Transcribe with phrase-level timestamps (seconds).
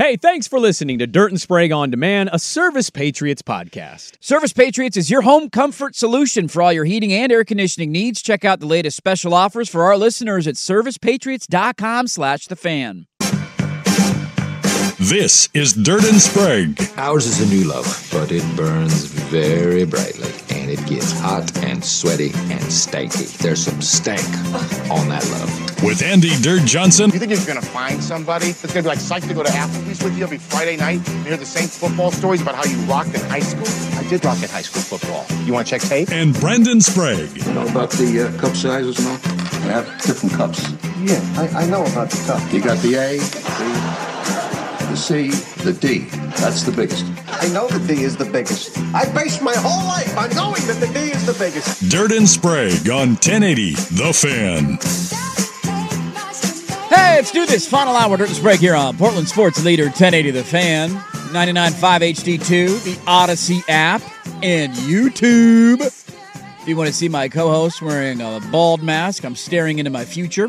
[0.00, 4.16] Hey, thanks for listening to Dirt and Sprague on Demand, a Service Patriots podcast.
[4.18, 8.22] Service Patriots is your home comfort solution for all your heating and air conditioning needs.
[8.22, 13.08] Check out the latest special offers for our listeners at servicepatriots.com slash the fan.
[15.00, 16.78] This is Dirt and Sprague.
[16.98, 21.82] Ours is a new love, but it burns very brightly, and it gets hot and
[21.82, 23.34] sweaty and stanky.
[23.38, 24.22] There's some stank
[24.90, 25.82] on that love.
[25.82, 29.26] With Andy Dirt Johnson You think you're gonna find somebody that's gonna be like psyched
[29.28, 32.42] to go to Applebee's with you every Friday night and hear the same football stories
[32.42, 33.66] about how you rocked in high school?
[33.98, 35.24] I did rock in high school football.
[35.46, 36.10] You wanna check tape?
[36.12, 37.34] and Brendan Sprague.
[37.38, 39.16] You know about the uh, cup sizes and all?
[39.62, 40.70] They have different cups.
[41.00, 42.52] Yeah, I, I know about the cup.
[42.52, 43.16] You got the A,
[44.90, 45.28] the C,
[45.62, 45.98] the D.
[46.40, 47.04] That's the biggest.
[47.28, 48.76] I know the D is the biggest.
[48.92, 51.88] I based my whole life on knowing that the D is the biggest.
[51.88, 54.78] Dirt and Sprague on 1080 The Fan.
[56.88, 57.68] Hey, let's do this.
[57.68, 62.82] Final hour Dirt and Sprague here on Portland Sports Leader 1080 The Fan, 99.5 HD2,
[62.82, 64.02] the Audacy app,
[64.42, 65.82] and YouTube.
[65.82, 70.04] If you want to see my co-host wearing a bald mask, I'm staring into my
[70.04, 70.48] future.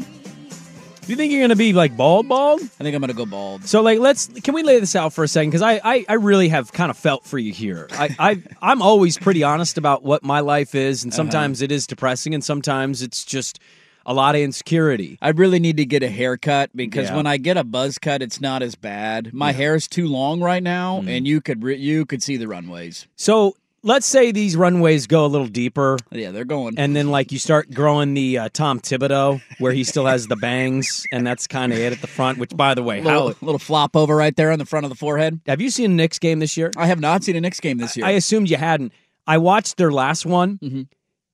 [1.01, 2.61] Do you think you're going to be like bald, bald?
[2.61, 3.65] I think I'm going to go bald.
[3.65, 5.49] So, like, let's can we lay this out for a second?
[5.49, 7.87] Because I, I, I really have kind of felt for you here.
[7.91, 11.87] I, I, I'm always pretty honest about what my life is, and sometimes it is
[11.87, 13.59] depressing, and sometimes it's just
[14.05, 15.17] a lot of insecurity.
[15.21, 17.15] I really need to get a haircut because Yeah.
[17.17, 19.31] when I get a buzz cut, it's not as bad.
[19.33, 21.09] My hair is too long right now, Mm-hmm.
[21.09, 23.07] and you could re- you could see the runways.
[23.15, 26.75] So let's say these runways go a little deeper, Yeah, they're going.
[26.77, 30.35] and then like you start growing the uh, Tom Thibodeau, where he still has the
[30.35, 32.37] bangs, and that's kind of it at the front.
[32.37, 34.89] Which, by the way, little, how little flop over right there on the front of
[34.89, 35.39] the forehead.
[35.47, 36.71] have you seen a Knicks game this year?
[36.77, 38.05] I have not seen a Knicks game this year.
[38.05, 38.93] I assumed you hadn't.
[39.27, 40.57] I watched their last one.
[40.59, 40.81] Mm-hmm.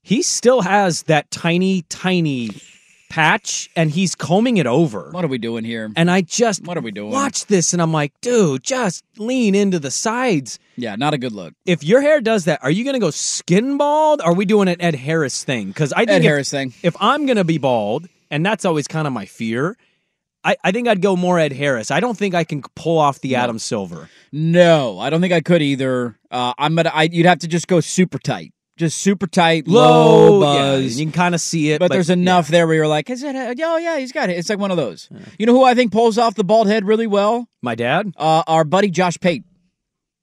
[0.03, 2.49] He still has that tiny, tiny
[3.09, 5.09] patch, and he's combing it over.
[5.11, 5.91] what are we doing here?
[5.95, 7.11] And I just What are we doing?
[7.11, 10.59] watch this, and I'm like, dude, just lean into the sides.
[10.75, 11.53] Yeah, not a good look.
[11.65, 14.21] If your hair does that, are you going to go skin bald?
[14.21, 15.67] Or are we doing an Ed Harris thing?
[15.67, 16.73] Because I think Ed if, Harris thing.
[16.83, 19.77] if I'm going to be bald, and that's always kind of my fear,
[20.43, 21.89] I, I think I'd go more Ed Harris.
[21.91, 24.09] I don't think I can pull off the Adam Silver.
[24.31, 26.15] No, I don't think I could either.
[26.29, 26.91] Uh, I'm gonna.
[26.93, 30.99] I, you'd have to just go super tight, just super tight, low, Low, yeah, buzz.
[30.99, 33.35] you can kind of see it, but, there's enough there where you're like, is it?
[33.35, 34.37] A, oh yeah, he's got it.
[34.37, 35.09] It's like one of those.
[35.37, 37.47] You know who I think pulls off the bald head really well?
[37.61, 38.13] My dad?
[38.15, 39.43] Uh, our buddy Josh Pate.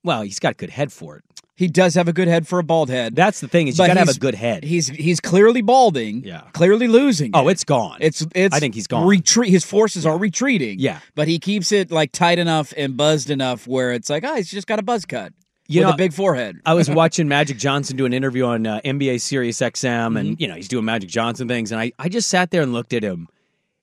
[0.03, 1.23] Well, he's got a good head for it.
[1.57, 3.15] He does have a good head for a bald head.
[3.15, 4.65] That's the thing is you got to have a good head.
[4.65, 6.23] He's he's clearly balding.
[6.25, 6.41] Yeah.
[6.51, 7.31] clearly losing.
[7.33, 7.53] oh, it.
[7.53, 7.97] it's gone.
[8.01, 8.53] It's it's.
[8.53, 9.07] I think he's gone.
[9.07, 9.51] Retreat.
[9.51, 10.79] His forces are retreating.
[10.79, 10.99] Yeah.
[11.15, 14.51] but he keeps it like tight enough and buzzed enough where it's like, oh, he's
[14.51, 15.31] just got a buzz cut
[15.67, 16.61] You with know, a big forehead.
[16.65, 20.17] I was watching Magic Johnson do an interview on uh, NBA Sirius XM, Mm-hmm.
[20.17, 22.71] and you know he's doing Magic Johnson things, and I, I just sat there and
[22.73, 23.27] looked at him,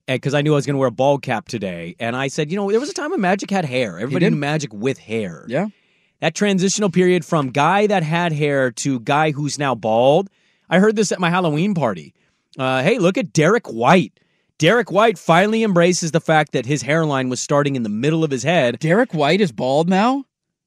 [0.06, 2.50] because I knew I was going to wear a bald cap today, and I said,
[2.50, 3.98] you know, there was a time when Magic had hair.
[3.98, 5.44] Everybody knew Magic with hair.
[5.48, 5.66] yeah.
[6.20, 10.30] That transitional period from guy that had hair to guy who's now bald.
[10.70, 12.14] I heard this at my Halloween party.
[12.56, 14.20] Uh, hey, look at Derrick White.
[14.56, 18.30] Derrick White finally embraces the fact that his hairline was starting in the middle of
[18.30, 18.78] his head.
[18.78, 20.24] Derrick White is bald now.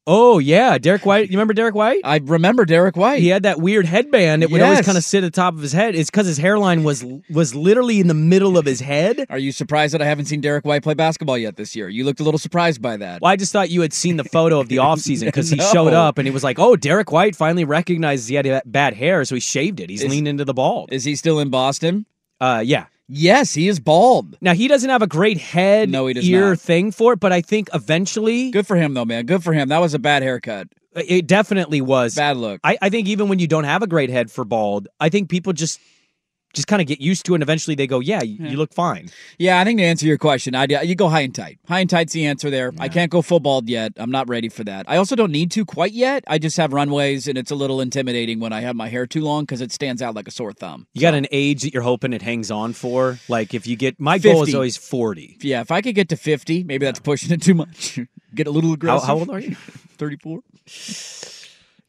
[0.08, 1.30] Oh yeah, Derrick White.
[1.30, 2.00] You remember Derrick White?
[2.04, 3.20] I remember Derrick White.
[3.20, 4.44] He had that weird headband.
[4.44, 5.96] It would always kind of sit at the top of his head.
[5.96, 9.26] It's because his hairline was was literally in the middle of his head.
[9.30, 11.88] Are you surprised that I haven't seen Derrick White play basketball yet this year?
[11.88, 13.20] You looked a little surprised by that.
[13.20, 15.72] Well, I just thought you had seen the photo of the offseason because he No.
[15.72, 19.24] showed up and he was like, "Oh, Derrick White finally recognizes he had bad hair,
[19.24, 19.90] so he shaved it.
[19.90, 22.06] He's Is- leaned into the bald." Is he still in Boston?
[22.40, 22.86] Uh, yeah.
[23.08, 24.36] Yes, he is bald.
[24.40, 26.60] Now he doesn't have a great head No, he does ear not.
[26.60, 29.26] thing for it, but I think eventually Good for him though, man.
[29.26, 29.68] Good for him.
[29.68, 30.68] That was a bad haircut.
[30.94, 32.14] it definitely was.
[32.16, 32.60] Bad look.
[32.64, 35.28] I, I think even when you don't have a great head for bald, I think
[35.30, 35.78] people just
[36.54, 37.36] just kind of get used to it.
[37.36, 39.10] And eventually they go, yeah, you, you look fine.
[39.38, 41.58] Yeah, I think to answer your question, I uh, you go high and tight.
[41.68, 42.72] High and tight's the answer there.
[42.78, 43.92] I can't go full bald yet.
[43.96, 44.86] I'm not ready for that.
[44.88, 46.24] I also don't need to quite yet.
[46.26, 49.22] I just have runways, and it's a little intimidating when I have my hair too
[49.22, 50.86] long because it stands out like a sore thumb.
[50.94, 53.18] You got an age that you're hoping it hangs on for.
[53.28, 55.38] Like if you get, my goal is always 40.
[55.42, 57.98] Yeah, if I could get to 50, maybe that's pushing it too much.
[58.34, 59.06] get a little How, aggressive.
[59.06, 59.54] how old are you?
[59.98, 60.40] 34.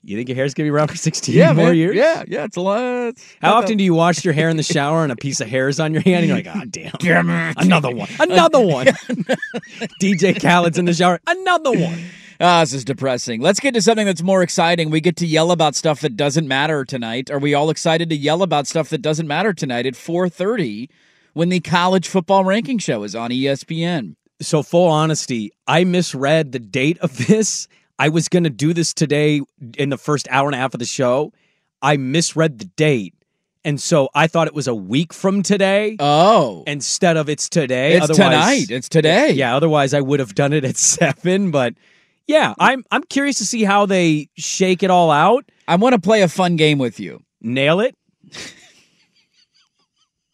[0.08, 1.76] You think your hair's gonna be around for 16 Yeah, more man.
[1.76, 1.96] years?
[1.96, 3.16] Yeah, yeah, it's a lot.
[3.42, 5.68] How often do you wash your hair in the shower and a piece of hair
[5.68, 7.58] is on your hand and you're like, God damn, Damn it.
[7.60, 8.88] another one, another one.
[10.02, 12.00] DJ Khaled's in the shower, another one.
[12.40, 13.42] Ah, this is depressing.
[13.42, 14.92] Let's get to something that's more exciting.
[14.92, 17.32] We get to yell about stuff that doesn't matter tonight.
[17.32, 20.88] Are we all excited to yell about stuff that doesn't matter tonight at 4:30
[21.34, 24.16] when the college football ranking show is on ESPN?
[24.40, 27.68] So, full honesty, I misread the date of this.
[28.00, 29.42] I was going to do this today
[29.78, 31.34] in the first hour and a half of the show.
[31.82, 33.14] I misread the date.
[33.66, 37.98] And so I thought it was a week from today Oh, instead of it's today.
[37.98, 38.70] it's tonight.
[38.72, 39.32] It's today.
[39.32, 41.52] Yeah, otherwise I would have done it at seven.
[41.52, 41.74] But
[42.28, 45.44] yeah, I'm I'm curious to see how they shake it all out.
[45.68, 47.22] I want to play a fun game with you.
[47.42, 47.96] Nail it.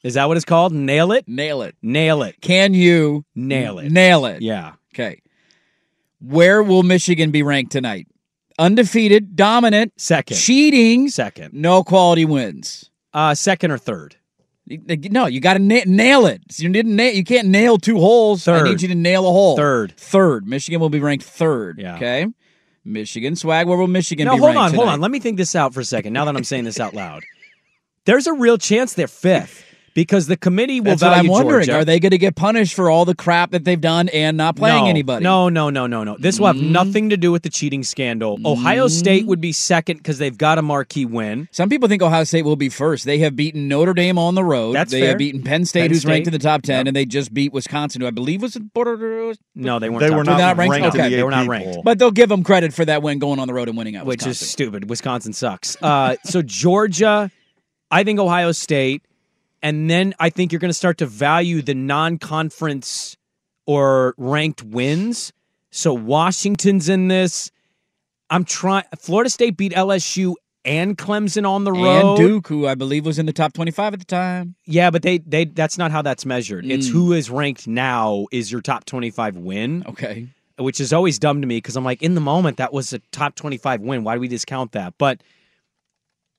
[0.04, 0.74] Is that what it's called?
[0.74, 1.27] Nail it?
[1.27, 1.75] Nail it.
[1.81, 2.39] Nail it.
[2.42, 3.89] Can you Nail it.
[3.92, 4.42] Nail it.
[4.44, 4.74] Yeah.
[4.94, 5.21] Okay.
[6.25, 8.08] Where will Michigan be ranked tonight?
[8.58, 10.38] Undefeated, dominant, Second.
[10.38, 11.54] cheating, Second.
[11.54, 12.90] no quality wins.
[13.14, 14.16] Uh second or third.
[14.68, 16.42] No, you got to na- nail it.
[16.58, 16.96] You didn't.
[16.96, 18.48] Na- you can't nail two holes.
[18.48, 19.58] I need you to nail a hole.
[19.58, 19.92] Third.
[19.98, 20.48] Third.
[20.48, 21.80] Michigan will be ranked third.
[21.80, 21.96] Yeah.
[21.98, 22.28] Okay.
[22.86, 23.68] Michigan swag.
[23.68, 24.42] Where will Michigan be ranked?
[24.42, 25.02] Now hold on, hold on.
[25.02, 26.14] Let me think this out for a second.
[26.14, 27.24] Now that I'm saying this out loud,
[28.06, 31.66] there's a real chance they're fifth because the committee will That's what I'm wondering.
[31.66, 31.80] Georgia.
[31.80, 34.56] Are they going to get punished for all the crap that they've done and not
[34.56, 35.24] playing no, anybody?
[35.24, 36.18] No, no, no, no, no.
[36.19, 38.40] This will have nothing to do with the cheating scandal.
[38.45, 41.48] Ohio State would be second because they've got a marquee win.
[41.51, 43.06] Some people think Ohio State will be first.
[43.06, 44.74] They have beaten Notre Dame on the road.
[44.75, 45.10] That's they fair.
[45.10, 46.88] have beaten Penn State, Penn who's ranked in the top ten, Yep.
[46.88, 49.34] and they just beat Wisconsin, who I believe was in border.
[49.56, 50.00] No, they weren't.
[50.01, 50.72] They top were not, not ranked?
[50.72, 50.88] ranked.
[50.95, 51.74] Okay, the they were not ranked.
[51.74, 51.84] poll.
[51.84, 54.06] But they'll give them credit for that win going on the road and winning at
[54.06, 54.90] which is stupid.
[54.90, 55.78] Wisconsin sucks.
[55.81, 57.31] Uh, so Georgia,
[57.92, 59.04] I think Ohio State,
[59.63, 63.18] and then I think you're going to start to value the non-conference
[63.65, 65.31] or ranked wins.
[65.71, 67.50] So Washington's in this.
[68.30, 68.83] I'm trying.
[69.00, 72.06] Florida State beat LSU and Clemson on the road.
[72.06, 74.56] and Duke, who I believe was in the top twenty-five at the time.
[74.65, 76.66] Yeah, but they they that's not how that's measured.
[76.66, 76.92] It's Mm.
[76.92, 80.27] who is ranked now is your top 25 win, Okay.
[80.57, 83.00] which is always dumb to me because I'm like in the moment that was a
[83.12, 84.04] top 25 win.
[84.04, 84.94] Why do we discount that?
[84.98, 85.21] But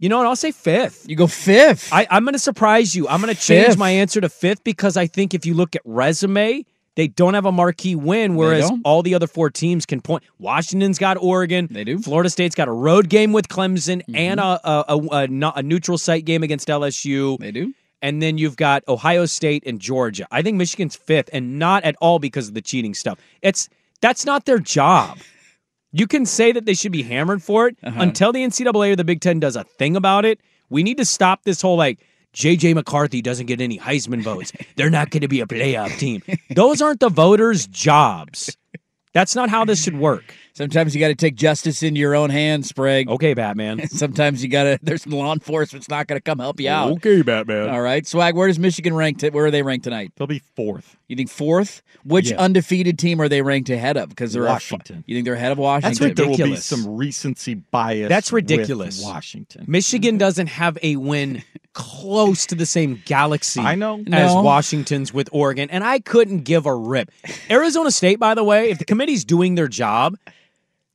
[0.04, 0.26] you know what?
[0.26, 1.08] I'll say fifth.
[1.08, 1.90] You go fifth.
[1.90, 3.08] I, I'm going to surprise you.
[3.08, 5.80] I'm going to change my answer to fifth because I think if you look at
[5.86, 10.22] resume, they don't have a marquee win, whereas all the other four teams can point.
[10.38, 11.68] Washington's got Oregon.
[11.70, 11.94] They do.
[11.94, 12.02] Mm-hmm.
[12.02, 15.96] Florida State's got a road game with Clemson and a a, a, a a neutral
[15.96, 17.38] site game against LSU.
[17.38, 17.72] they do.
[18.02, 20.26] And then you've got Ohio State and Georgia.
[20.30, 23.18] I think Michigan's fifth, and not at all because of the cheating stuff.
[23.40, 23.70] It's
[24.02, 25.16] that's not their job.
[25.96, 28.02] You can say that they should be hammered for it Uh-huh.
[28.02, 30.40] until the NCAA or the Big Ten does a thing about it.
[30.68, 32.00] We need to stop this whole like
[32.34, 34.52] JJ McCarthy doesn't get any Heisman votes.
[34.76, 36.20] They're not going to be a playoff team.
[36.50, 38.56] Those aren't the voters' jobs.
[39.12, 40.34] That's not how this should work.
[40.56, 43.08] Sometimes you got to take justice into your own hands, Sprague.
[43.08, 43.88] Okay, Batman.
[43.88, 44.78] Sometimes you got to.
[44.82, 46.92] There's law enforcement's not going to come help you out.
[46.92, 47.68] Okay, Batman.
[47.70, 48.36] All right, swag.
[48.36, 49.18] Where does Michigan rank?
[49.18, 50.12] T- where are they ranked tonight?
[50.16, 50.96] They'll be fourth.
[51.08, 51.82] You think fourth?
[52.04, 52.36] Which Yeah.
[52.38, 54.10] undefeated team are they ranked ahead of?
[54.10, 55.02] Because they're Washington.
[55.06, 55.90] You think they're ahead of Washington?
[55.90, 58.08] That's I think there will be some recency bias.
[58.08, 59.02] That's with ridiculous.
[59.02, 59.64] Washington.
[59.66, 61.42] Michigan doesn't have a win
[61.72, 63.98] close to the same galaxy I know.
[63.98, 64.42] as No.
[64.42, 67.10] Washington's with Oregon, and I couldn't give a rip.
[67.50, 70.16] Arizona State, by the way, if the committee's doing their job,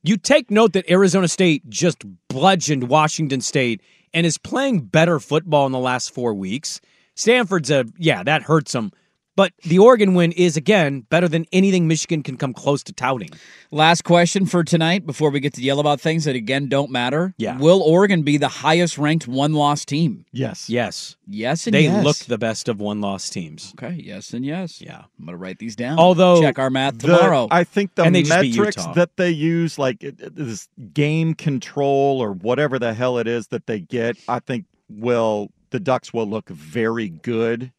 [0.02, 5.66] you take note that Arizona State just bludgeoned Washington State and is playing better football
[5.66, 6.80] in the last four weeks.
[7.14, 8.92] Stanford's a yeah, that hurts them.
[9.36, 13.30] But the Oregon win is again better than anything Michigan can come close to touting.
[13.70, 17.32] Last question for tonight before we get to yell about things that again don't matter.
[17.38, 17.56] Yeah.
[17.56, 20.26] Will Oregon be the highest ranked one loss team?
[20.32, 20.68] Yes.
[20.68, 22.04] Yes, Yes and they yes.
[22.04, 23.72] look the best of one loss teams.
[23.80, 24.80] Okay, yes and yes.
[24.82, 25.04] Yeah.
[25.18, 25.98] I'm gonna write these down.
[25.98, 27.46] Although- check our math The- tomorrow.
[27.50, 32.32] I think the they metrics that they use, like it- it- this game control or
[32.32, 36.48] whatever the hell it is that they get, I think will the Ducks will look
[36.48, 37.70] very good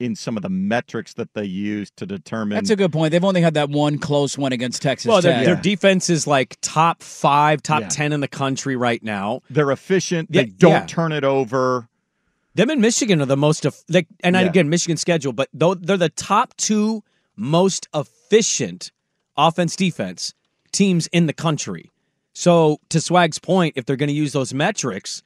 [0.00, 2.56] in some of the metrics that they use to determine.
[2.56, 3.12] That's a good point.
[3.12, 5.44] They've only had that one close one against Texas Well, their, Tech.
[5.44, 7.88] their defense is like top five, top Yeah.
[7.88, 9.42] 10 in the country right now.
[9.50, 10.30] they're efficient.
[10.32, 10.86] Yeah, They don't yeah.
[10.86, 11.86] turn it over.
[12.54, 14.42] Them and Michigan are the most, eff- like, and Yeah.
[14.42, 17.04] again, Michigan schedule, but though they're the top two
[17.36, 18.90] most efficient
[19.36, 20.34] offense defense
[20.72, 21.90] teams in the country.
[22.32, 25.22] So, to Swag's point, if they're going to use those metrics,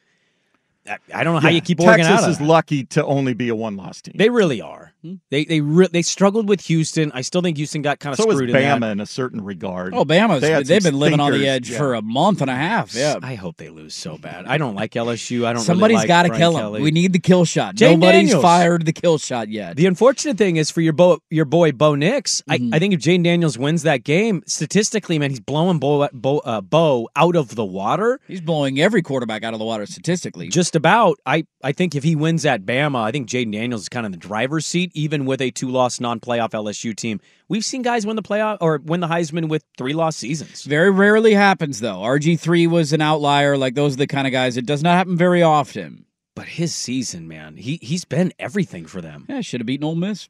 [0.86, 3.04] I, I don't know how Yeah, you keep Oregon Texas out of is lucky to
[3.04, 4.14] only be a one-loss team.
[4.16, 4.92] They really are.
[5.30, 7.12] They they re- they struggled with Houston.
[7.12, 8.92] I still think Houston got kind of so is screwed in Bama that.
[8.92, 9.92] in a certain regard.
[9.94, 11.76] Oh, Bama's They they've some been living on the edge yeah.
[11.76, 12.94] for a month and a half.
[12.94, 13.16] Yeah.
[13.22, 14.46] I hope they lose so bad.
[14.46, 15.44] I don't like LSU.
[15.44, 15.62] I don't.
[15.62, 16.60] Somebody's really like got to kill him.
[16.62, 16.80] Kelly.
[16.80, 17.74] We need the kill shot.
[17.74, 18.42] Jay Nobody's Daniels.
[18.42, 19.76] fired the kill shot yet.
[19.76, 22.40] The unfortunate thing is for your bo- your boy Bo Nix.
[22.48, 22.72] Mm-hmm.
[22.72, 26.38] I, I think if Jayden Daniels wins that game, statistically, man, he's blowing Bo, Bo,
[26.38, 28.20] uh, Bo out of the water.
[28.26, 30.48] He's blowing every quarterback out of the water statistically.
[30.48, 31.18] Just about.
[31.26, 34.12] I, I think if he wins at Bama, I think Jayden Daniels is kind of
[34.12, 37.20] in the driver's seat, even with a two loss non playoff LSU team.
[37.48, 40.64] We've seen guys win the playoff or win the Heisman with three loss seasons.
[40.64, 41.98] Very rarely happens though.
[41.98, 43.56] RG three was an outlier.
[43.56, 44.56] Like those are the kind of guys.
[44.56, 46.06] It does not happen very often.
[46.34, 49.26] But his season, man, he he's been everything for them.
[49.28, 50.28] Yeah, should have beaten Ole Miss.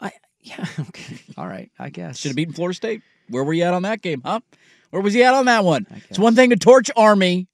[0.00, 3.02] I yeah okay all right I guess Should have beaten Florida State.
[3.28, 4.40] Where were you at on that game, huh?
[4.90, 5.86] Where was he at on that one?
[6.08, 7.46] It's one thing to torch Army.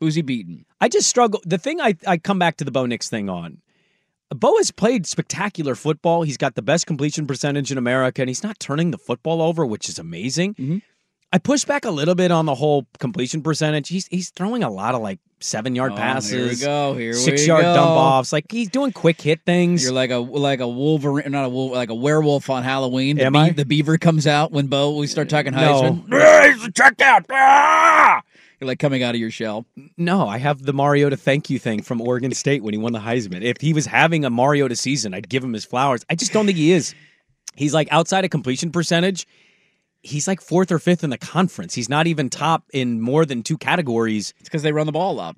[0.00, 0.64] Who's he beaten?
[0.80, 1.40] I just struggle.
[1.44, 3.58] The thing I, I come back to the Bo Nix thing on.
[4.34, 6.22] Bo has played spectacular football.
[6.22, 9.64] He's got the best completion percentage in America, and he's not turning the football over,
[9.64, 10.54] which is amazing.
[10.54, 10.78] Mm-hmm.
[11.32, 13.88] I push back a little bit on the whole completion percentage.
[13.88, 16.30] He's he's throwing a lot of like seven yard Oh, passes.
[16.30, 17.74] here we go, here six yard go.
[17.74, 18.32] dump offs.
[18.32, 19.82] Like he's doing quick hit things.
[19.82, 23.16] You're like a like a Wolverine, not a wolf, like a werewolf on Halloween.
[23.16, 23.50] The, Am I?
[23.50, 24.96] the beaver comes out when Bo.
[24.96, 26.02] We start talking No.
[26.08, 26.54] Heisman.
[26.54, 27.26] He's checked out.
[27.30, 28.22] Ah!
[28.60, 29.66] You're like coming out of your shell.
[29.96, 32.98] No, I have the Mariota thank you thing from Oregon State when he won the
[32.98, 33.42] Heisman.
[33.42, 36.04] If he was having a Mariota season, I'd give him his flowers.
[36.10, 36.94] I just don't think he is.
[37.54, 39.26] He's like outside of completion percentage.
[40.02, 41.74] He's like fourth or fifth in the conference.
[41.74, 44.32] He's not even top in more than two categories.
[44.40, 45.36] It's because they run the ball up.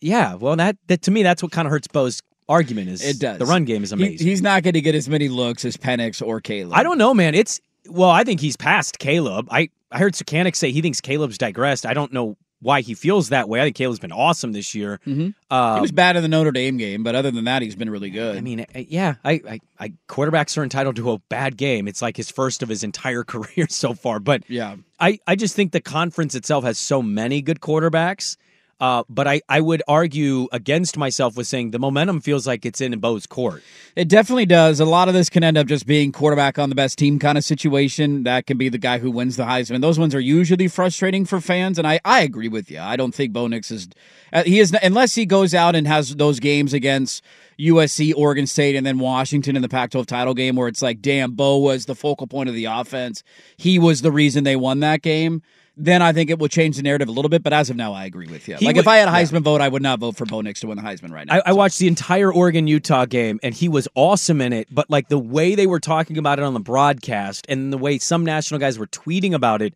[0.00, 2.88] Yeah, well, that, that to me, that's what kind of hurts Bo's argument.
[2.88, 3.38] Is It does.
[3.38, 4.26] the run game is He- amazing.
[4.26, 6.74] he's not going to get as many looks as Penix or Caleb.
[6.76, 7.34] I don't know, man.
[7.34, 9.48] It's well, I think he's past Caleb.
[9.50, 11.84] I I heard Sakanik say he thinks Caleb's digressed.
[11.84, 13.60] I don't know why he feels that way.
[13.60, 15.00] I think Caleb's been awesome this year.
[15.06, 15.34] Mhm.
[15.50, 17.90] Uh, he was bad in the Notre Dame game, but other than that, he's been
[17.90, 18.36] really good.
[18.36, 21.88] I mean, yeah, I, I, I quarterbacks are entitled to a bad game.
[21.88, 24.20] It's like his first of his entire career so far.
[24.20, 28.36] But yeah, I, I just think the conference itself has so many good quarterbacks.
[28.82, 32.80] Uh, but I, I would argue against myself with saying the momentum feels like it's
[32.80, 33.62] in Bo's court.
[33.94, 34.80] It definitely does.
[34.80, 37.38] A lot of this can end up just being quarterback on the best team kind
[37.38, 38.24] of situation.
[38.24, 39.82] That can be the guy who wins the Heisman.
[39.82, 42.80] Those ones are usually frustrating for fans, and I, I agree with you.
[42.80, 43.88] I don't think Bo Nix is
[44.32, 47.22] uh, he is unless he goes out and has those games against
[47.60, 51.34] USC, Oregon State, and then Washington in the Pac-12 title game where it's like, damn,
[51.34, 53.22] Bo was the focal point of the offense.
[53.56, 55.40] He was the reason they won that game.
[55.74, 57.42] Then I think it will change the narrative a little bit.
[57.42, 58.56] But as of now, I agree with you.
[58.56, 59.22] He like would- if I had a yeah.
[59.22, 61.36] Heisman vote, I would not vote for Bo Nix to win the Heisman right now.
[61.36, 64.68] I, I watched the entire Oregon Utah game, and he was awesome in it.
[64.70, 67.98] But like the way they were talking about it on the broadcast, and the way
[67.98, 69.72] some national guys were tweeting about it,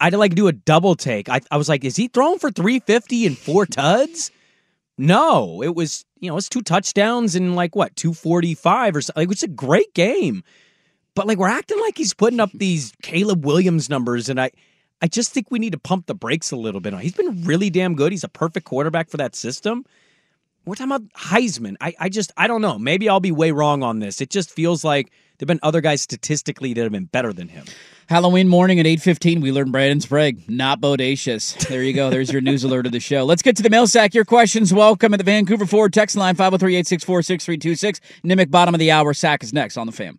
[0.00, 1.28] I had to like do a double take.
[1.28, 4.30] I, I was like, is he throwing for three fifty and four tuds?
[4.96, 9.02] No, it was you know it's two touchdowns and like what two forty five or
[9.02, 9.20] something.
[9.20, 10.42] Like, it was a great game,
[11.14, 14.50] but like we're acting like he's putting up these Caleb Williams numbers, and I.
[15.02, 16.94] I just think we need to pump the brakes a little bit.
[16.94, 18.12] He's been really damn good.
[18.12, 19.84] He's a perfect quarterback for that system.
[20.64, 21.76] We're talking about Heisman.
[21.80, 22.78] I, I just I don't know.
[22.78, 24.20] Maybe I'll be way wrong on this.
[24.20, 27.66] It just feels like there've been other guys statistically that have been better than him.
[28.08, 31.56] Halloween morning at 8.15, we learned Brandon Sprague, not bodacious.
[31.68, 32.10] There you go.
[32.10, 33.24] There's your news alert of the show.
[33.24, 34.14] Let's get to the mail sack.
[34.14, 38.00] Your questions welcome at the Vancouver Ford text line 503-864-6326.
[38.24, 39.14] Nemec bottom of the hour.
[39.14, 40.18] Sack is next on the fam.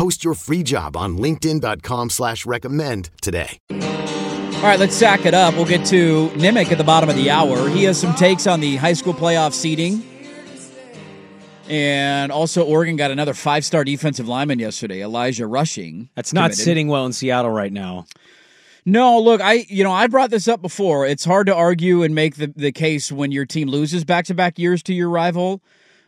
[0.00, 3.58] Post your free job on linkedin.com slash recommend today.
[3.70, 5.52] All right, let's sack it up.
[5.52, 7.68] We'll get to Nemec at the bottom of the hour.
[7.68, 10.02] He has some takes on the high school playoff seeding.
[11.68, 16.08] And also, Oregon got another five star defensive lineman yesterday, Elijah Rushing.
[16.14, 16.64] That's not committed.
[16.64, 18.06] sitting well in Seattle right now.
[18.86, 21.06] No, look, I you know I brought this up before.
[21.06, 24.34] It's hard to argue and make the, the case when your team loses back to
[24.34, 25.60] back years to your rival.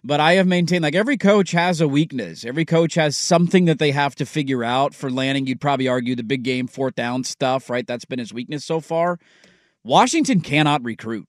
[0.04, 2.44] But I have maintained like every coach has a weakness.
[2.44, 4.94] Every coach has something that they have to figure out.
[4.94, 7.86] For Lanning, you'd probably argue the big game, fourth down stuff, right?
[7.86, 9.20] That's been his weakness so far.
[9.84, 11.28] Washington cannot recruit.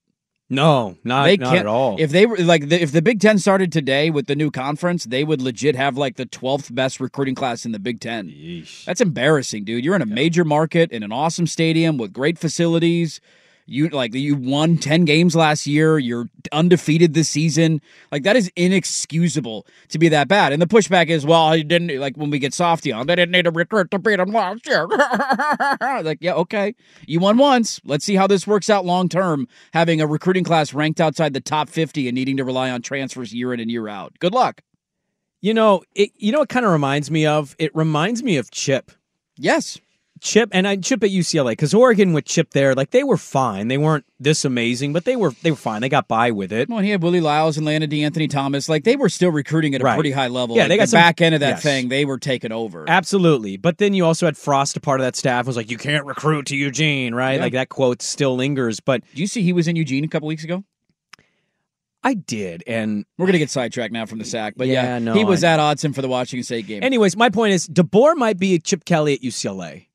[0.50, 1.96] No, not, they not at all.
[2.00, 5.04] If they were like, the, if the Big Ten started today with the new conference,
[5.06, 8.28] they would legit have like the twelfth best recruiting class in the Big Ten.
[8.86, 9.84] That's embarrassing, dude.
[9.84, 13.20] You're in a major market in an awesome stadium with great facilities.
[13.66, 15.98] You like you won ten games last year.
[15.98, 17.82] You're undefeated this season.
[18.12, 20.52] Like that is inexcusable to be that bad.
[20.52, 23.08] And the pushback is, well, he didn't like when we get softy on.
[23.08, 24.86] They didn't need a recruit to beat them last year.
[25.82, 26.76] like, yeah, okay,
[27.08, 27.80] you won once.
[27.86, 29.48] Let's see how this works out long term.
[29.74, 33.34] Having a recruiting class ranked outside the top fifty and needing to rely on transfers
[33.34, 34.14] year in and year out.
[34.20, 34.62] Good luck.
[35.42, 36.12] You know, it.
[36.16, 37.56] You know, it kind of reminds me of.
[37.60, 38.92] It reminds me of Chip.
[39.38, 39.80] Yes,
[40.24, 43.68] Chip and I Chip at UCLA because Oregon with Chip there, like they were fine.
[43.68, 45.82] They weren't this amazing, but they were they were fine.
[45.82, 46.70] They got by with it.
[46.70, 48.70] Well, he had Willie Lyles and Landon Anthony Thomas.
[48.70, 49.96] Like they were still recruiting at a Right.
[49.96, 50.56] pretty high level.
[50.56, 51.64] Yeah, Like, they got the some- back end of that yes.
[51.64, 51.90] thing.
[51.90, 52.86] They were taking over.
[52.88, 53.58] Absolutely.
[53.58, 56.06] But then you also had Frost, a part of that staff, was like, you can't
[56.06, 57.34] recruit to Eugene, right?
[57.36, 57.42] Yeah.
[57.42, 58.80] Like that quote still lingers.
[58.80, 60.64] But Do you see he was in Eugene a couple weeks ago?
[62.02, 62.64] I did.
[62.66, 65.44] And We're gonna get sidetracked now from the sack, but yeah, Yeah, no, he was
[65.44, 66.82] I- at Autzen for the Washington State game.
[66.82, 69.88] Anyways, my point is DeBoer might be Chip Kelly at UCLA.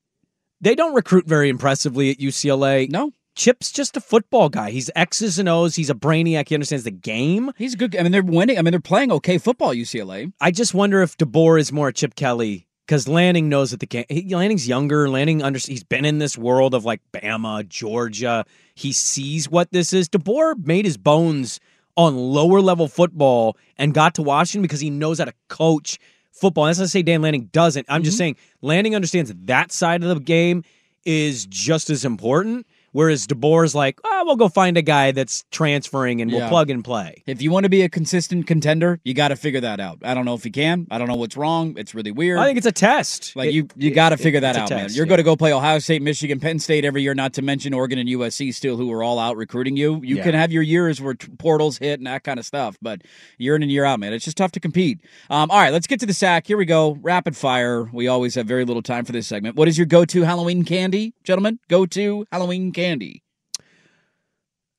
[0.61, 2.89] They don't recruit very impressively at UCLA.
[2.89, 3.11] No.
[3.35, 4.71] Chip's just a football guy.
[4.71, 5.75] He's X's and O's.
[5.75, 6.49] He's a brainiac.
[6.49, 7.51] He understands the game.
[7.57, 7.95] He's a good.
[7.95, 8.57] I mean, they're winning.
[8.57, 9.73] I mean, they're playing okay football.
[9.73, 10.33] UCLA.
[10.41, 13.85] I just wonder if DeBoer is more a Chip Kelly because Lanning knows that the
[13.85, 14.05] game.
[14.09, 15.07] Lanning's younger.
[15.07, 18.45] Lanning under, he's been in this world of like Bama, Georgia.
[18.75, 20.09] He sees what this is.
[20.09, 21.61] DeBoer made his bones
[21.95, 25.97] on lower level football and got to Washington because he knows how to coach
[26.31, 26.65] football.
[26.65, 27.85] And that's not to say Dan Lanning doesn't.
[27.89, 28.19] I'm just mm-hmm.
[28.19, 30.63] saying Lanning understands that side of the game
[31.05, 32.67] is just as important.
[32.91, 36.49] Whereas DeBoer's like, oh, we'll go find a guy that's transferring and we'll Yeah.
[36.49, 37.23] plug and play.
[37.27, 39.99] If you want to be a consistent contender, you got to figure that out.
[40.03, 40.87] I don't know if you can.
[40.89, 41.75] I don't know what's wrong.
[41.77, 42.39] It's really weird.
[42.39, 43.35] I think it's a test.
[43.35, 44.87] Like It- you, you got to it- figure that out, man.
[44.91, 45.09] You're yeah.
[45.09, 47.13] going to go play Ohio State, Michigan, Penn State every year.
[47.13, 50.01] Not to mention Oregon and USC still, who are all out recruiting you.
[50.03, 50.23] You Yeah.
[50.23, 53.01] can have your years where t- portals hit and that kind of stuff, but
[53.37, 54.99] year in and year out, man, it's just tough to compete.
[55.29, 56.47] Um, all right, let's get to the sack.
[56.47, 56.97] Here we go.
[57.01, 57.83] Rapid fire.
[57.93, 59.55] We always have very little time for this segment.
[59.55, 61.59] What is your go-to Halloween candy, gentlemen?
[61.67, 62.78] Go-to Halloween candy.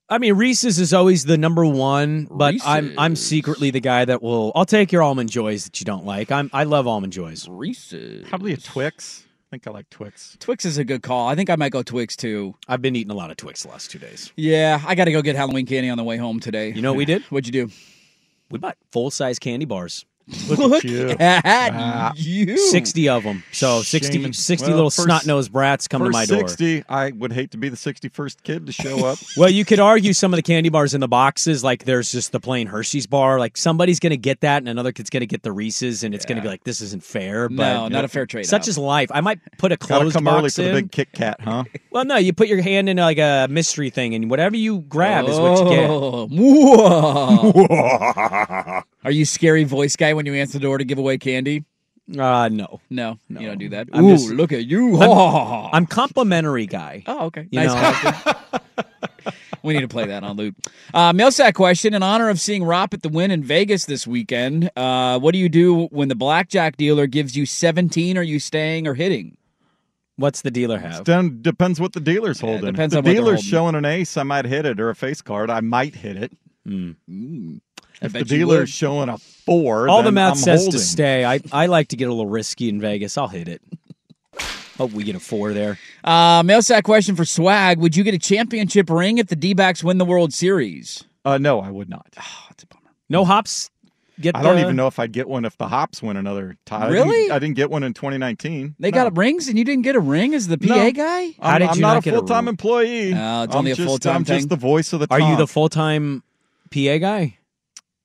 [0.09, 4.21] I mean, Reese's is always the number one, but I'm I'm secretly the guy that
[4.21, 4.51] will.
[4.57, 6.33] I'll take your almond joys that you don't like.
[6.33, 7.47] I'm I love almond joys.
[7.49, 8.29] Reese's.
[8.29, 9.25] Probably a Twix.
[9.25, 10.37] I think I like Twix.
[10.41, 11.29] Twix is a good call.
[11.29, 12.55] I think I might go Twix too.
[12.69, 14.33] I've been eating a lot of Twix the last two days.
[14.37, 16.73] Yeah, I got to go get Halloween candy on the way home today.
[16.73, 17.23] You know what we did?
[17.25, 17.73] What'd you do?
[18.51, 20.05] We bought full size candy bars.
[20.49, 21.11] Look you.
[21.19, 21.43] at
[21.75, 22.13] Ah.
[22.17, 22.57] you.
[22.57, 23.43] 60 of them.
[23.53, 24.33] So 60, Shame.
[24.33, 26.47] 60 Well, little first- snot nosed brats come to my door.
[26.49, 29.19] 60, I would hate to be the 61st kid to show up.
[29.37, 32.33] Well, you could argue some of the candy bars in the boxes, like there's just
[32.33, 33.39] the plain Hershey's bar.
[33.39, 36.15] Like somebody's going to get that, and another kid's going to get the Reese's, and
[36.15, 37.49] it's going to be like, this isn't fair.
[37.49, 38.47] But No, not a fair trade.
[38.47, 39.11] Such is life.
[39.15, 41.65] I might put a closed come box early for the big Kit Kat, huh?
[41.93, 45.27] Well, no, you put your hand in like a mystery thing, and whatever you grab
[45.29, 45.91] is what you get.
[45.91, 46.29] Oh,
[49.05, 51.65] Are you scary voice guy when you answer the door to give away candy?
[52.19, 52.81] Uh, no.
[52.91, 53.41] No, no.
[53.41, 53.89] you don't do that.
[53.93, 55.01] I'm Ooh, just- look at you.
[55.01, 57.03] I'm, I'm complimentary guy.
[57.07, 57.49] oh, okay.
[57.51, 58.05] You nice.
[58.05, 58.51] know,
[59.63, 60.57] we need to play that on loop.
[60.93, 61.95] Uh, mail sack question.
[61.95, 65.39] In honor of seeing Rop at the win in Vegas this weekend, uh, what do
[65.39, 68.19] you do when the blackjack dealer gives you 17?
[68.19, 69.37] Are you staying or hitting?
[70.17, 71.07] what's the dealer have?
[71.07, 72.67] Then depends what the dealer's holding.
[72.73, 73.51] depends if on the what they're dealer's holding.
[73.51, 76.33] showing an ace, I might hit it, or a face card, I might hit it.
[78.03, 80.73] I If the bet you dealer's showing a four, All the math I'm says holding.
[80.73, 81.25] to stay.
[81.25, 83.19] I, I like to get a little risky in Vegas.
[83.19, 83.61] I'll hit it.
[84.79, 85.79] Hope we get a four there.
[86.03, 87.79] Uh, mail sack question for Swag.
[87.79, 91.05] Would you get a championship ring if the D backs win the World Series?
[91.25, 92.07] Uh, no, I would not.
[92.49, 92.91] That's a bummer.
[93.11, 93.71] No hops.
[94.19, 96.57] Get I don't the- even know if I'd get one if the Hops win another
[96.67, 96.89] title.
[96.89, 97.17] I Really?
[97.23, 98.75] didn't, I didn't get one in 2019.
[98.79, 99.05] They No.
[99.05, 100.91] got rings and you didn't get a ring as the PA No.
[100.93, 101.35] guy?
[101.41, 103.15] I'm, did I'm you not, not a full time employee.
[103.15, 105.07] No, it's I'm only a full-time I'm just the voice of the.
[105.11, 106.23] Are you the full time
[106.71, 107.39] PA guy?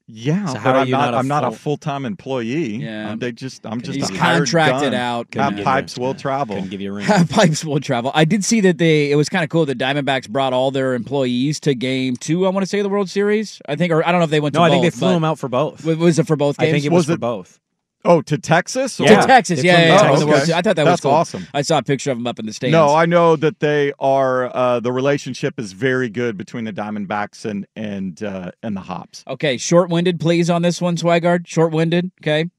[0.07, 1.05] Yeah, So but are I'm you not.
[1.05, 2.75] not a I'm not a full- full time employee.
[2.77, 3.11] Yeah.
[3.13, 3.65] Um, they just.
[3.65, 3.97] I'm just.
[3.97, 5.27] He's contracted out.
[5.33, 6.55] You- pipes will travel.
[6.57, 7.07] Couldn't give you a ring.
[7.27, 8.11] Pipes will travel.
[8.13, 9.09] I did see that they.
[9.11, 9.65] It was kind of cool.
[9.65, 12.45] that Diamondbacks brought all their employees to Game Two.
[12.45, 13.59] I want to say the World Series.
[13.67, 14.53] I think, or I don't know if they went.
[14.53, 15.83] no, to I think they flew them out for both.
[15.83, 16.73] Was it for both I games?
[16.75, 17.59] think it was, Was for it- both.
[18.05, 18.99] Oh, to Texas?
[18.99, 19.21] Yeah.
[19.21, 20.21] To Texas, yeah, yeah, yeah, Texas.
[20.21, 20.53] from Okay.
[20.53, 21.11] I thought that That's was cool.
[21.11, 21.47] awesome.
[21.53, 22.71] I saw a picture of him up in the stands.
[22.71, 24.55] No, I know that they are.
[24.55, 29.23] Uh, the relationship is very good between the Diamondbacks and and uh, and the Hops.
[29.27, 31.47] Okay, short-winded, please, on this one, Swagard.
[31.47, 32.49] Short-winded, okay.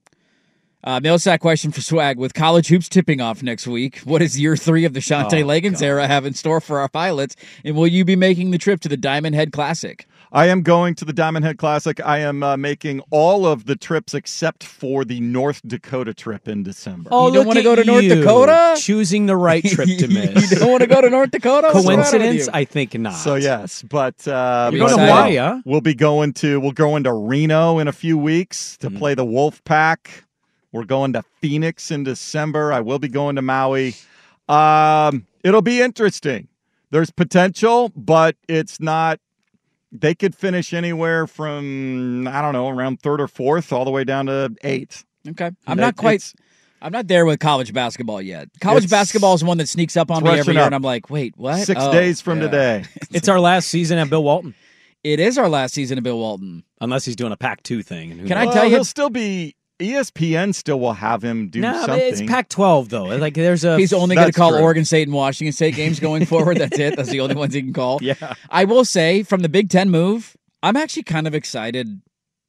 [0.85, 2.17] Uh, mail sack question for Swag.
[2.17, 5.43] With college hoops tipping off next week, what is does year three of the Shantay
[5.43, 7.35] Oh, Legans era have in store for our pilots?
[7.65, 10.07] And will you be making the trip to the Diamond Head Classic?
[10.33, 12.01] I am going to the Diamond Head Classic.
[12.05, 16.62] I am uh, making all of the trips except for the North Dakota trip in
[16.62, 17.09] December.
[17.12, 18.75] Oh, You don't wanna go to North Dakota?
[18.81, 20.51] Choosing the right trip to miss.
[20.51, 21.69] you don't want to go to North Dakota?
[21.73, 22.49] What's the matter with Coincidence?
[22.53, 23.15] I think not.
[23.15, 25.61] So yes, but uh, You're You're going to Hawaii, huh?
[25.65, 29.25] We'll be going to we'll go into Reno in a few weeks to play the
[29.25, 30.25] Wolf Pack.
[30.73, 32.73] We're going to Phoenix in December.
[32.73, 33.95] I will be going to Maui.
[34.49, 36.49] Um, it'll be interesting.
[36.91, 39.21] There's potential, but it's not.
[39.92, 44.05] They could finish anywhere from I don't know around third or fourth, all the way
[44.05, 45.05] down to eighth.
[45.29, 45.51] Okay.
[45.66, 46.33] I'm That- not quite.
[46.83, 48.49] I'm not there with college basketball yet.
[48.61, 50.66] College basketball is one that sneaks up on me every year, up.
[50.66, 51.61] and I'm like, wait, what?
[51.64, 52.44] Six Oh, days from yeah.
[52.44, 52.85] today.
[53.12, 54.55] It's our last season at Bill Walton,
[55.03, 56.64] It is our last season of Bill Walton.
[56.81, 58.12] unless he's doing a Pac two thing.
[58.12, 60.55] and who Can I tell Well, you- he'll still be ESPN.
[60.55, 62.07] Still will have him do No, but something.
[62.09, 63.05] it's Pac twelve though.
[63.05, 64.61] Like there's a He's only going to call true.
[64.61, 66.59] Oregon State and Washington State games going forward.
[66.59, 66.97] That's it.
[66.97, 67.99] That's the only ones he can call.
[68.03, 68.35] yeah.
[68.51, 72.01] I will say, from the Big Ten move, I'm actually kind of excited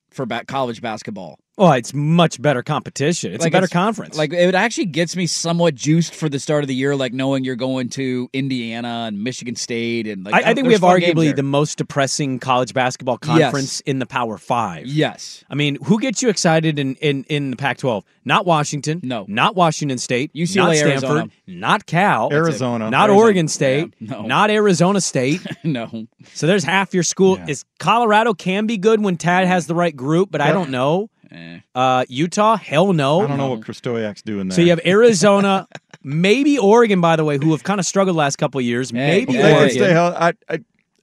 [0.10, 1.40] for ba- college basketball.
[1.58, 3.34] Well, it's much better competition.
[3.34, 4.16] It's Like, a better it's- conference.
[4.16, 7.44] Like it actually gets me somewhat juiced for the start of the year, like knowing
[7.44, 11.36] you're going to Indiana and Michigan State, and like I, I think we have arguably
[11.36, 14.86] the most depressing college basketball conference in the Power Five.
[14.86, 15.44] yes.
[15.50, 18.04] I mean, who gets you excited in, in, in the Pac 12?
[18.24, 19.00] Not Washington.
[19.04, 19.26] No.
[19.28, 20.34] Not Washington State.
[20.34, 21.04] UCLA, not Stanford.
[21.04, 21.30] Arizona.
[21.48, 22.30] Not Cal.
[22.32, 22.90] Arizona.
[22.90, 23.20] Not Arizona.
[23.20, 23.94] Oregon State.
[24.00, 24.12] Yeah.
[24.12, 24.22] No.
[24.24, 25.42] Not Arizona State.
[25.64, 26.08] no.
[26.34, 27.38] so there's half your school.
[27.38, 27.46] Yeah.
[27.48, 29.48] Is Colorado can be good when Tad mm.
[29.48, 31.10] has the right group, but I don't know.
[31.32, 31.60] Eh.
[31.76, 33.22] Uh, Utah, hell no.
[33.22, 34.56] I don't know what Christoyak's doing there.
[34.56, 35.68] So you have Arizona,
[36.04, 38.92] maybe Oregon, by the way, who have kind of struggled the last couple of years.
[38.92, 39.78] Hey, maybe If they can Oregon.
[39.78, 40.60] stay hel- I, I,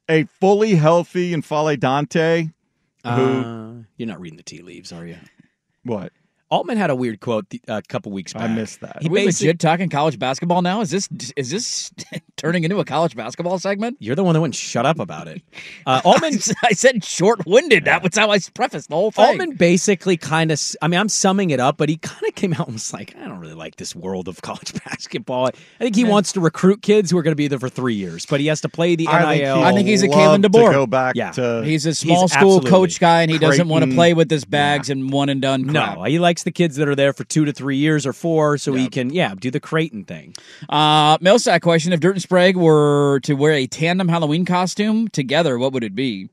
[0.09, 2.49] a fully healthy and N'Faly Dante.
[3.05, 3.11] Who?
[3.11, 5.17] Uh, you're not reading the tea leaves, are you?
[5.85, 6.13] what?
[6.55, 8.43] Altman had a weird quote a couple weeks back.
[8.43, 8.99] I missed that.
[9.03, 10.81] He Are we basic- legit talking college basketball now?
[10.81, 11.91] Is this is this
[12.37, 13.97] turning into a college basketball segment?
[14.01, 15.43] You're the one that wouldn't shut up about it.
[15.87, 17.85] Uh, Altman, I said short-winded.
[17.85, 19.25] That was how I prefaced the whole thing.
[19.25, 22.55] Altman basically kind of, I mean, I'm summing it up, but he kind of came
[22.55, 25.49] out and was like, I don't really like this world of college basketball.
[25.49, 27.95] I think he wants to recruit kids who are going to be there for three
[27.95, 29.57] years, but he has to play the I think, NIL.
[29.57, 30.73] he'd I think he's a love Kalen to DeBoer.
[30.73, 31.33] Go back Yeah.
[31.33, 34.31] to He's a small He's school coach guy, and he doesn't want to play with
[34.31, 35.97] his bags and one and done crap.
[35.99, 38.57] no, he likes the kids that are there for two to three years or four,
[38.59, 40.35] so he can, yeah, do the Creighton thing.
[40.69, 45.59] Uh, Millsack question: If Dirt and Sprague were to wear a tandem Halloween costume together,
[45.59, 46.29] what would it be?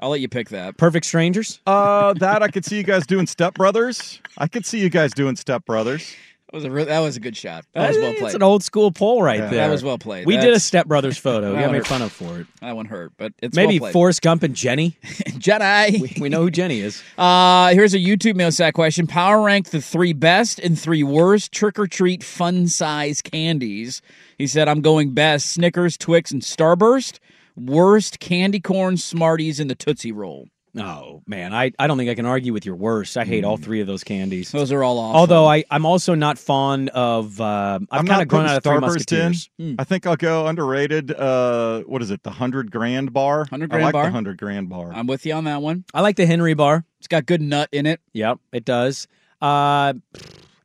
[0.00, 0.76] I'll let you pick that.
[0.78, 1.60] Perfect strangers.
[1.66, 4.20] uh, that I could see you guys doing Step Brothers.
[4.36, 6.12] I could see you guys doing Step Brothers.
[6.52, 7.64] That was a re- that was a good shot.
[7.72, 8.34] That was well It's played.
[8.34, 9.48] an old school poll right Yeah.
[9.48, 9.66] there.
[9.66, 10.26] That was well played.
[10.26, 11.52] We did a That's- Step Brothers photo.
[11.52, 12.46] We That got made fun of for it.
[12.60, 13.92] That one hurt, but it's Maybe well played.
[13.94, 14.98] Forrest Gump and Jenny.
[15.02, 16.20] Jedi.
[16.20, 17.02] We know who Jenny is.
[17.18, 19.06] Uh, here's a YouTube mail sack question.
[19.06, 24.02] Power rank the three best and three worst trick or treat fun size candies.
[24.36, 27.18] He said, I'm going best Snickers, Twix, and Starburst.
[27.56, 30.48] Worst candy corn, Smarties, and the Tootsie Roll.
[30.74, 33.18] Oh man, I, I don't think I can argue with your worst.
[33.18, 34.50] I hate all three of those candies.
[34.50, 35.20] Those are all awful.
[35.20, 37.38] Although I I'm also not fond of.
[37.38, 39.28] Uh, I've I'm kind not of grown putting out of Three Starburst in.
[39.28, 39.50] Musketeers.
[39.58, 39.74] Hmm.
[39.78, 41.10] I think I'll go underrated.
[41.10, 42.22] Uh, what is it?
[42.22, 43.40] The hundred grand bar.
[43.40, 44.04] 100 I grand like bar?
[44.04, 44.92] the hundred grand bar.
[44.94, 45.84] I'm with you on that one.
[45.92, 46.86] I like the Henry bar.
[47.00, 48.00] It's got good nut in it.
[48.14, 49.08] Yep, it does.
[49.42, 49.92] Uh,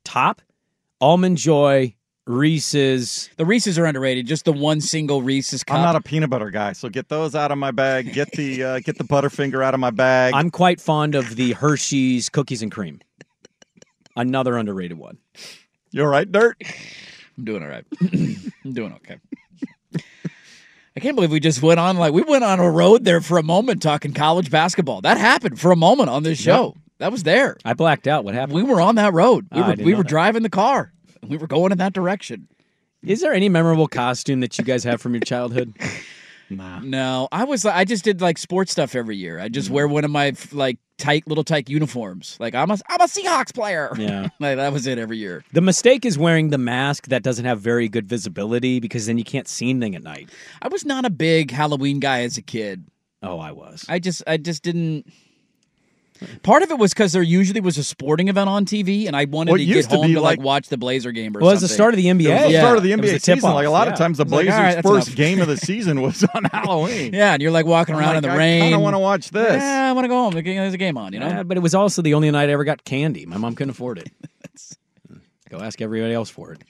[0.06, 0.42] top
[1.02, 1.96] almond joy
[2.28, 3.30] Reese's.
[3.38, 4.28] The Reese's are underrated.
[4.28, 5.78] Just the one single Reese's cup.
[5.78, 8.14] I'm not a peanut butter guy, so get those out of my bag.
[8.14, 10.34] Get the uh, get the Butterfinger out of my bag.
[10.36, 13.00] I'm quite fond of the Hershey's cookies and cream.
[14.16, 15.18] Another underrated one.
[15.92, 16.62] You all right, Dirt?
[17.38, 17.86] I'm doing all right.
[18.02, 19.18] I'm doing okay.
[20.96, 23.38] I can't believe we just went on like we went on a road there for
[23.38, 25.02] a moment talking college basketball.
[25.02, 26.76] That happened for a moment on this show.
[26.98, 27.58] That was there.
[27.64, 28.24] I blacked out.
[28.26, 28.56] What happened?
[28.56, 29.46] We were on that road.
[29.54, 30.10] We Ah, were we were that.
[30.10, 30.92] driving the car.
[31.28, 32.48] We were going in that direction.
[33.04, 35.74] Is there any memorable costume that you guys have from your childhood?
[36.50, 36.80] Nah.
[36.80, 39.38] No, I was I just did like sports stuff every year.
[39.38, 39.52] I Mm.
[39.52, 42.38] just wear one of my like tight little tight uniforms.
[42.40, 43.92] Like I'm a I'm a Seahawks player.
[43.98, 44.30] Yeah.
[44.40, 45.44] like that was it every year.
[45.52, 49.26] The mistake is wearing the mask that doesn't have very good visibility because then you
[49.26, 50.30] can't see anything at night.
[50.62, 52.86] I was not a big Halloween guy as a kid.
[53.22, 53.86] Oh, I was.
[53.90, 55.06] I just I just didn't
[56.44, 59.26] Part of it was because there usually was a sporting event on TV, and I
[59.26, 61.40] wanted Well, to get used to home to like like- watch the Blazer game or
[61.42, 61.70] Well, it was something.
[61.70, 62.30] the start of the NBA.
[62.30, 63.36] It was the start of the It was NBA a season.
[63.36, 63.94] tip-off, Like a lot yeah.
[63.94, 66.24] of times, the It's like, Blazers' all right, that's first game of the season was
[66.36, 67.14] on Halloween.
[67.14, 68.38] Yeah, and you're like walking I'm around like, in the rain.
[68.38, 68.62] I rain.
[68.72, 69.62] kinda wanna watch this.
[69.62, 70.34] Yeah, I want to go home.
[70.34, 71.28] There's a game on, you know?
[71.28, 73.26] Yeah, but it was also the only night I ever got candy.
[73.26, 74.10] My mom couldn't afford it.
[75.50, 76.62] Go ask everybody else for it.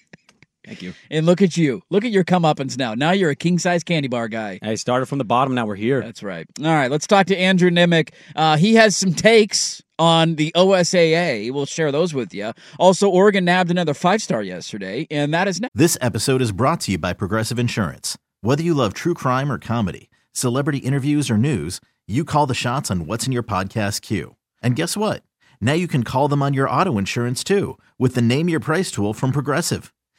[0.68, 0.94] Thank you.
[1.10, 1.82] And look at you.
[1.90, 2.94] Look at your comeuppance now.
[2.94, 4.60] Now you're a king size candy bar guy.
[4.62, 5.56] I started from the bottom.
[5.56, 6.02] Now we're here.
[6.02, 6.46] That's right.
[6.60, 8.10] All right, let's talk to Andrew Nemec.
[8.36, 11.52] Uh, he has some takes on the OSAA.
[11.52, 12.52] We'll share those with you.
[12.80, 15.74] Also, Oregon nabbed another five star yesterday, and that is next.
[15.74, 18.18] This episode is brought to you by Progressive Insurance.
[18.42, 22.92] Whether you love true crime or comedy, celebrity interviews or news, you call the shots
[22.92, 24.36] on what's in your podcast queue.
[24.62, 25.24] And guess what?
[25.62, 28.92] Now you can call them on your auto insurance too with the Name Your Price
[28.92, 29.94] tool from Progressive.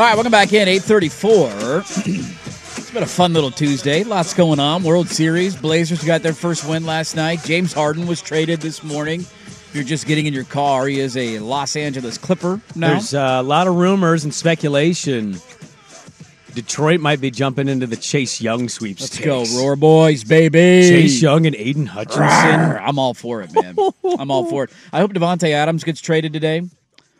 [0.00, 0.66] All right, welcome back in.
[0.66, 1.80] 834.
[1.86, 4.02] it's been a fun little Tuesday.
[4.02, 4.82] Lots going on.
[4.82, 5.54] World Series.
[5.54, 7.40] Blazers got their first win last night.
[7.44, 9.20] James Harden was traded this morning.
[9.20, 12.92] If you're just getting in your car, he is a Los Angeles Clipper now.
[12.92, 15.36] There's a lot of rumors and speculation.
[16.54, 19.26] Detroit might be jumping into the Chase Young sweepstakes.
[19.26, 20.88] Let's go, Roar Boys, baby.
[20.88, 22.22] Chase Young and Aidan Hutchinson.
[22.22, 23.76] Rawr, I'm all for it, man.
[24.18, 24.70] I'm all for it.
[24.94, 26.62] I hope Davante Adams gets traded today.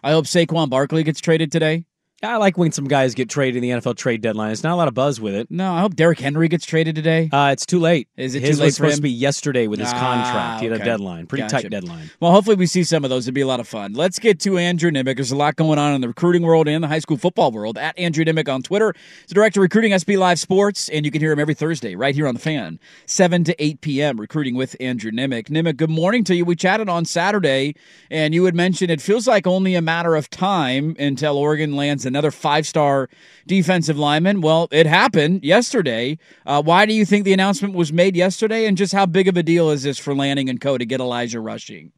[0.02, 1.84] I hope Saquon Barkley gets traded today.
[2.22, 4.52] I like when some guys get traded in the NFL trade deadline.
[4.52, 5.50] It's not a lot of buzz with it.
[5.50, 7.30] No, I hope Derrick Henry gets traded today.
[7.32, 8.08] Uh, it's too late.
[8.18, 10.60] Is it His too late was supposed to be yesterday with his Ah, contract.
[10.60, 10.82] He had okay.
[10.82, 11.62] a deadline, pretty Gotcha.
[11.62, 12.10] tight deadline.
[12.20, 13.24] Well, hopefully we see some of those.
[13.24, 13.94] It'd be a lot of fun.
[13.94, 15.16] Let's get to Andrew Nemec.
[15.16, 17.78] There's a lot going on in the recruiting world and the high school football world.
[17.78, 18.92] At Andrew Nemec on Twitter.
[19.22, 21.94] He's the director of recruiting SB Live Sports, and you can hear him every Thursday
[21.96, 24.20] right here on the Fan, 7 to 8 p.m.
[24.20, 25.44] Recruiting with Andrew Nemec.
[25.48, 26.44] Nemec, good morning to you.
[26.44, 27.76] We chatted on Saturday,
[28.10, 32.04] and you had mentioned it feels like only a matter of time until Oregon lands
[32.10, 33.08] another five-star
[33.46, 34.40] defensive lineman.
[34.40, 36.18] Well, it happened yesterday.
[36.44, 39.36] Uh, why do you think the announcement was made yesterday, and just how big of
[39.36, 40.76] a deal is this for Lanning and Co.
[40.76, 41.92] to get Elijah Rushing?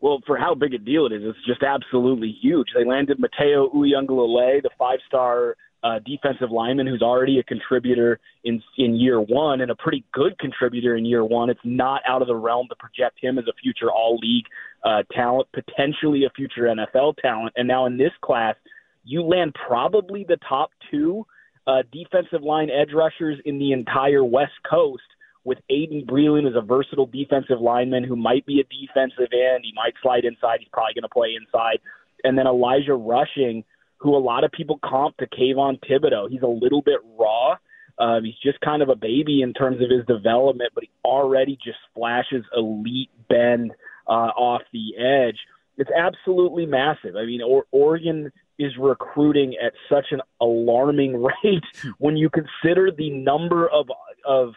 [0.00, 2.68] Well, for how big a deal it is, it's just absolutely huge.
[2.74, 8.96] They landed Matayo Uiagalelei, the five-star uh, defensive lineman who's already a contributor in in
[8.96, 11.48] year one and a pretty good contributor in year one.
[11.48, 14.44] It's not out of the realm to project him as a future All-League
[14.84, 17.54] uh, talent, potentially a future NFL talent.
[17.56, 18.56] And now in this class,
[19.04, 21.26] you land probably the top two
[21.66, 25.02] uh, defensive line edge rushers in the entire West Coast
[25.44, 29.64] with Aydin Breland as a versatile defensive lineman who might be a defensive end.
[29.64, 30.58] He might slide inside.
[30.60, 31.78] He's probably going to play inside.
[32.24, 33.64] And then Elijah Rushing,
[33.98, 36.28] who a lot of people comp to Kayvon Thibodeaux.
[36.28, 37.56] He's a little bit raw.
[37.98, 41.58] Um, he's just kind of a baby in terms of his development, but he already
[41.62, 43.72] just flashes elite bend
[44.06, 45.36] uh, off the edge.
[45.76, 47.16] It's absolutely massive.
[47.16, 51.64] I mean, or- Oregon is recruiting at such an alarming rate
[51.98, 53.88] when you consider the number of
[54.24, 54.52] of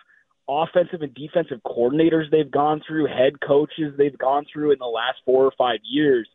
[0.49, 5.17] offensive and defensive coordinators they've gone through, head coaches they've gone through in the last
[5.25, 6.27] four or five years,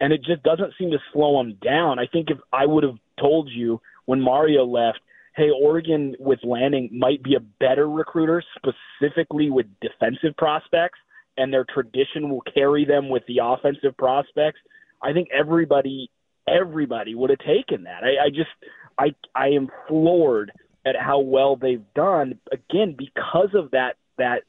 [0.00, 2.00] and it just doesn't seem to slow them down.
[2.00, 4.98] I think if I would have told you when Mario left,
[5.36, 10.98] hey, Oregon with Lanning might be a better recruiter, specifically with defensive prospects,
[11.36, 14.58] and their tradition will carry them with the offensive prospects.
[15.00, 16.10] I think everybody
[16.48, 18.02] everybody would have taken that.
[18.04, 18.50] I, I just
[18.98, 20.52] I I am floored
[20.84, 24.42] at how well they've done again because of that that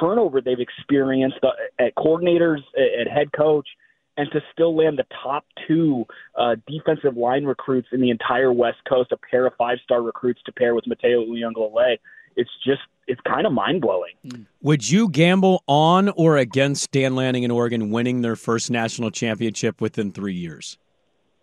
[0.00, 3.68] turnover they've experienced uh, at coordinators at head coach
[4.16, 6.04] and to still land the top two
[6.38, 10.40] uh, defensive line recruits in the entire West Coast, a pair of five star recruits
[10.44, 11.96] to pair with Matayo Uiagalelei
[12.36, 14.46] it's just it's kind of mind blowing.
[14.62, 19.80] Would you gamble on or against Dan Lanning and Oregon winning their first national championship
[19.80, 20.78] within three years?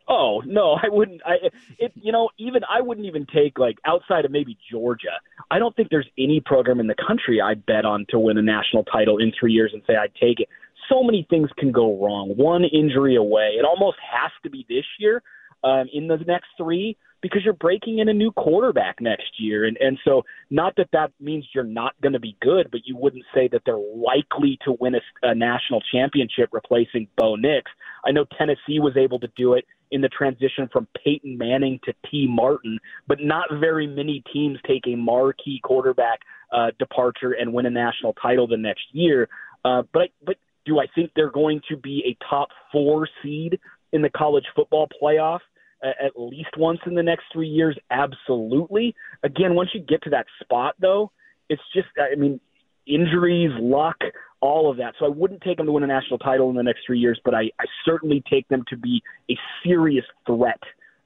[0.08, 1.22] Oh no, I wouldn't.
[1.26, 1.36] I
[1.78, 5.20] it you know even I wouldn't even take like outside of maybe Georgia.
[5.52, 8.42] I don't think there's any program in the country I'd bet on to win a
[8.42, 10.50] national title in three years and say I'd take it.
[10.90, 12.34] So many things can go wrong.
[12.38, 13.56] One injury away.
[13.60, 15.22] It almost has to be this year
[15.64, 19.76] um, in the next three because you're breaking in a new quarterback next year, and
[19.78, 23.26] and so not that that means you're not going to be good, but you wouldn't
[23.34, 27.72] say that they're likely to win a, a national championship replacing Bo Nix.
[28.06, 31.94] I know Tennessee was able to do it in the transition from Peyton Manning to
[32.10, 36.20] Tee Martin, but not very many teams take a marquee quarterback
[36.52, 39.28] uh, departure and win a national title the next year.
[39.66, 43.60] Uh, but but do I think they're going to be a top four seed
[43.94, 45.40] in the college football playoff?
[45.84, 47.78] at least once in the next three years?
[47.92, 48.96] Absolutely.
[49.24, 51.12] Again, once you get to that spot, though,
[51.50, 52.40] it's just, I mean,
[52.88, 53.98] injuries, luck,
[54.42, 54.94] all of that.
[55.00, 57.20] So I wouldn't take them to win a national title in the next three years,
[57.24, 60.60] but I, I certainly take them to be a serious threat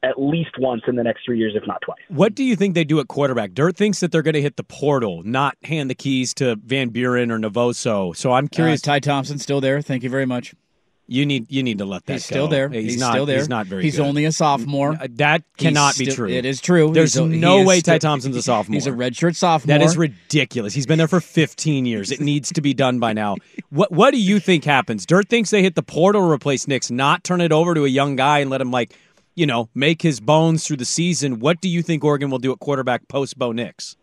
[0.04, 2.00] at least once in the next three years, if not twice.
[2.10, 3.54] What do you think they do at quarterback?
[3.54, 6.89] Dirt thinks that they're going to hit the portal, not hand the keys to Van
[6.89, 8.15] Buren or Novosad.
[8.15, 8.82] So I'm curious.
[8.82, 9.82] Uh, Ty Thompson still there.
[9.82, 10.56] Thank you very much.
[11.12, 12.13] You need you need to let that.
[12.13, 12.69] He's still there.
[12.69, 13.39] He's, He's not, still there.
[13.39, 13.84] He's not very.
[13.84, 14.06] He's good.
[14.06, 14.97] only a sophomore.
[15.10, 16.30] That cannot be true.
[16.30, 16.93] It is true.
[16.93, 18.76] There's He's no way still- Ty Thompson's a sophomore.
[18.76, 19.78] He's a redshirt sophomore.
[19.78, 20.74] That is ridiculous.
[20.74, 22.12] He's been there for 15 years.
[22.12, 23.36] It needs to be done by now.
[23.69, 25.06] What What do you think happens?
[25.06, 27.89] Dirt thinks they hit the portal to replace Nix, not turn it over to a
[27.89, 28.93] young guy and let him like,
[29.36, 31.39] you know, make his bones through the season.
[31.39, 33.95] What do you think Oregon will do at quarterback post Bo Nix?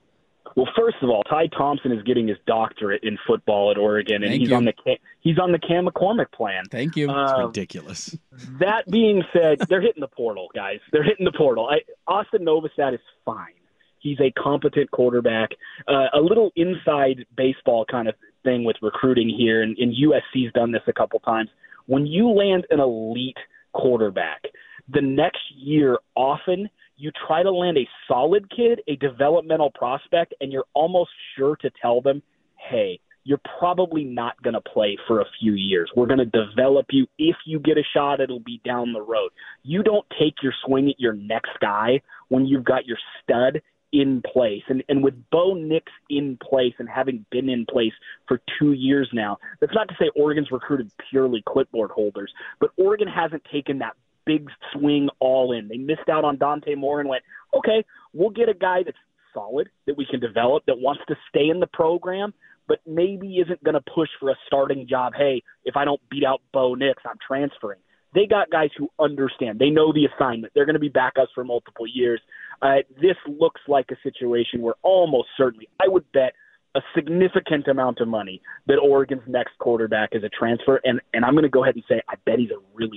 [0.58, 4.32] Well, first of all, Ty Thompson is getting his doctorate in football at Oregon, and
[4.32, 4.56] Thank he's you.
[4.56, 6.64] on the Ca- he's on the Cam McCormick plan.
[6.68, 7.08] Thank you.
[7.08, 8.18] Um, ridiculous.
[8.58, 10.80] That being said, they're hitting the portal, guys.
[10.90, 11.68] They're hitting the portal.
[11.68, 13.52] I, Austin Novosad is fine.
[14.00, 15.50] He's a competent quarterback.
[15.86, 20.72] Uh, a little inside baseball kind of thing with recruiting here, and, and USC's done
[20.72, 21.50] this a couple times.
[21.86, 23.38] When you land an elite
[23.74, 24.42] quarterback,
[24.88, 26.68] the next year often
[26.98, 31.70] you try to land a solid kid, a developmental prospect, and you're almost sure to
[31.80, 32.22] tell them,
[32.56, 35.90] hey, you're probably not going to play for a few years.
[35.94, 37.06] We're going to develop you.
[37.18, 39.30] If you get a shot, it'll be down the road.
[39.62, 43.61] You don't take your swing at your next guy when you've got your stud
[43.92, 44.62] in place.
[44.68, 47.92] And and with Bo Nix in place and having been in place
[48.26, 53.08] for two years now, that's not to say Oregon's recruited purely clipboard holders, but Oregon
[53.08, 53.94] hasn't taken that
[54.28, 55.68] big swing all in.
[55.68, 57.22] They missed out on Dante Moore and went,
[57.56, 58.96] okay, we'll get a guy that's
[59.32, 62.34] solid that we can develop that wants to stay in the program,
[62.68, 65.14] but maybe isn't going to push for a starting job.
[65.16, 67.80] Hey, if I don't beat out Bo Nix, I'm transferring.
[68.14, 69.58] They got guys who understand.
[69.58, 70.52] They know the assignment.
[70.54, 72.20] They're going to be backups for multiple years.
[72.60, 76.32] Uh, this looks like a situation where almost certainly, I would bet
[76.74, 81.34] a significant amount of money that Oregon's next quarterback is a transfer, and and I'm
[81.34, 82.88] going to go ahead and say I bet he's a really.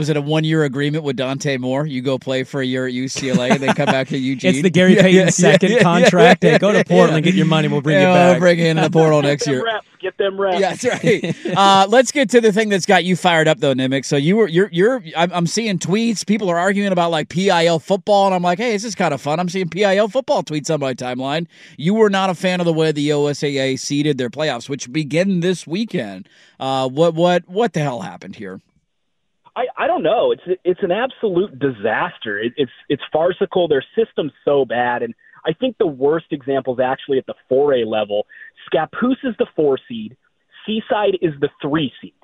[0.00, 1.84] Was it a one year agreement with Dante Moore?
[1.84, 4.54] You go play for a year at UCLA and then come back to Eugene.
[4.54, 6.42] It's the Gary Yeah, Payton yeah, yeah, second yeah, yeah, contract.
[6.42, 7.30] yeah, hey, go to Portland, yeah.
[7.32, 7.68] get your money.
[7.68, 8.30] We'll bring Yeah, you back.
[8.30, 9.62] We'll bring you into the portal next year.
[9.62, 9.86] reps.
[10.00, 10.58] Get them reps.
[10.58, 11.54] Yeah, that's right.
[11.54, 14.06] uh, let's get to the thing that's got you fired up, though, Nemec.
[14.06, 15.02] So you were, you're, you're.
[15.14, 16.24] I'm, I'm seeing tweets.
[16.26, 19.20] People are arguing about like PIL football, and I'm like, hey, this is kind of
[19.20, 19.38] fun.
[19.38, 21.46] I'm seeing PIL football tweets on my timeline.
[21.76, 25.40] You were not a fan of the way the OSAA seeded their playoffs, which begin
[25.40, 26.26] this weekend.
[26.58, 28.62] Uh, what, what, what the hell happened here?
[29.56, 30.32] I, I don't know.
[30.32, 32.38] It's it's an absolute disaster.
[32.38, 33.68] It, it's it's farcical.
[33.68, 37.86] Their system's so bad, and I think the worst example is actually at the 4A
[37.86, 38.26] level.
[38.72, 40.16] Scappoose is the four seed.
[40.66, 42.14] Seaside is the three seed.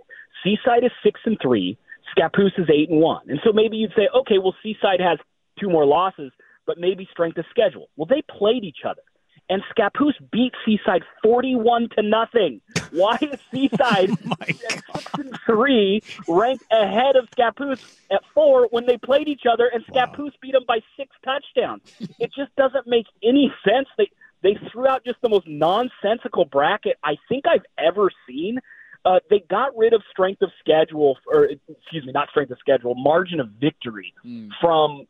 [0.44, 1.78] Seaside is six and three.
[2.16, 3.22] Scappoose is eight and one.
[3.28, 5.18] And so maybe you'd say, okay, well, Seaside has
[5.58, 6.30] two more losses,
[6.66, 7.88] but maybe strength of schedule.
[7.96, 9.02] Well, they played each other,
[9.48, 12.60] and Scappoose beat Seaside forty-one to nothing.
[12.90, 17.80] Why is Seaside at six and three ranked ahead of Scappoose
[18.10, 21.82] at four when they played each other, and Scappoose beat them by six touchdowns?
[22.18, 23.88] It just doesn't make any sense.
[23.96, 24.10] They
[24.42, 28.58] they threw out just the most nonsensical bracket I think I've ever seen.
[29.04, 32.94] Uh, they got rid of strength of schedule, or excuse me, not strength of schedule,
[32.96, 34.12] margin of victory
[34.60, 35.06] from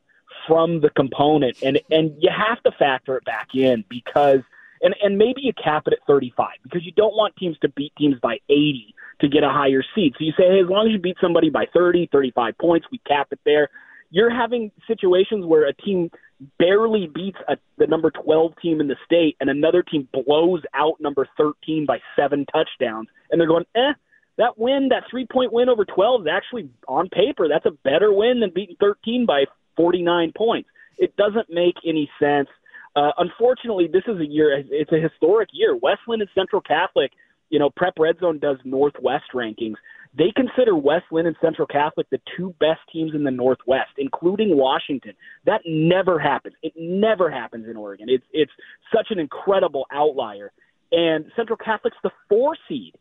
[0.47, 4.41] from the component, and and you have to factor it back in because,
[4.83, 7.93] and and maybe you cap it at 35 because you don't want teams to beat
[7.97, 10.15] teams by 80 to get a higher seed.
[10.19, 12.99] So you say, hey, as long as you beat somebody by 30, 35 points, we
[13.07, 13.69] cap it there.
[14.11, 16.11] You're having situations where a team
[16.59, 21.01] barely beats a, the number 12 team in the state, and another team blows out
[21.01, 23.93] number 13 by seven touchdowns, and they're going, eh,
[24.39, 28.13] that win, that three point win over 12 is actually on paper, that's a better
[28.13, 29.47] win than beating 13 by
[29.77, 30.69] 49 points.
[30.99, 32.49] It doesn't make any sense.
[32.95, 34.65] Uh, unfortunately, this is a year.
[34.71, 35.77] It's a historic year.
[35.77, 37.13] West Linn and Central Catholic.
[37.51, 39.77] You know, Prep Red Zone does Northwest rankings.
[40.17, 44.57] They consider West Linn and Central Catholic the two best teams in the Northwest, including
[44.57, 45.13] Washington.
[45.45, 46.55] That never happens.
[46.63, 48.09] It never happens in Oregon.
[48.09, 48.53] It's it's
[48.95, 50.53] such an incredible outlier.
[50.91, 52.95] And Central Catholic's the four seed,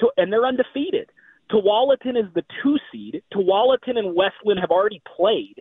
[0.00, 1.10] to, and they're undefeated.
[1.50, 3.22] Tualatin is the two seed.
[3.34, 5.60] Tualatin and West Linn have already played,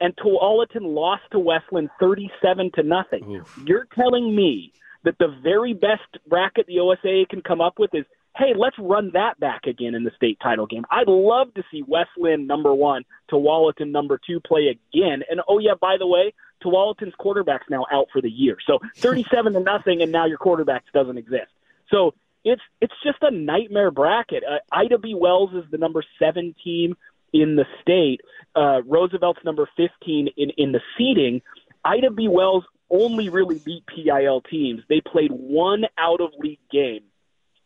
[0.00, 3.44] and Tualatin lost to West Linn thirty-seven to nothing.
[3.66, 4.72] You're telling me
[5.04, 8.04] that the very best bracket the OSAA can come up with is
[8.36, 10.84] hey, let's run that back again in the state title game.
[10.90, 15.22] I'd love to see West Linn number one, Tualatin number two play again.
[15.28, 16.32] And oh yeah, by the way,
[16.64, 18.56] Tualatin's quarterback's now out for the year.
[18.66, 21.50] So thirty-seven to nothing, and now your quarterback doesn't exist.
[21.90, 24.42] So it's it's just a nightmare bracket.
[24.48, 25.14] Uh, Ida B.
[25.14, 26.96] Wells is the number seven team
[27.32, 28.20] in the state.
[28.54, 31.42] Uh, Roosevelt's number fifteen in in the seeding.
[31.84, 32.28] Ida B.
[32.28, 34.82] Wells only really beat PIL teams.
[34.88, 37.02] They played one out of league game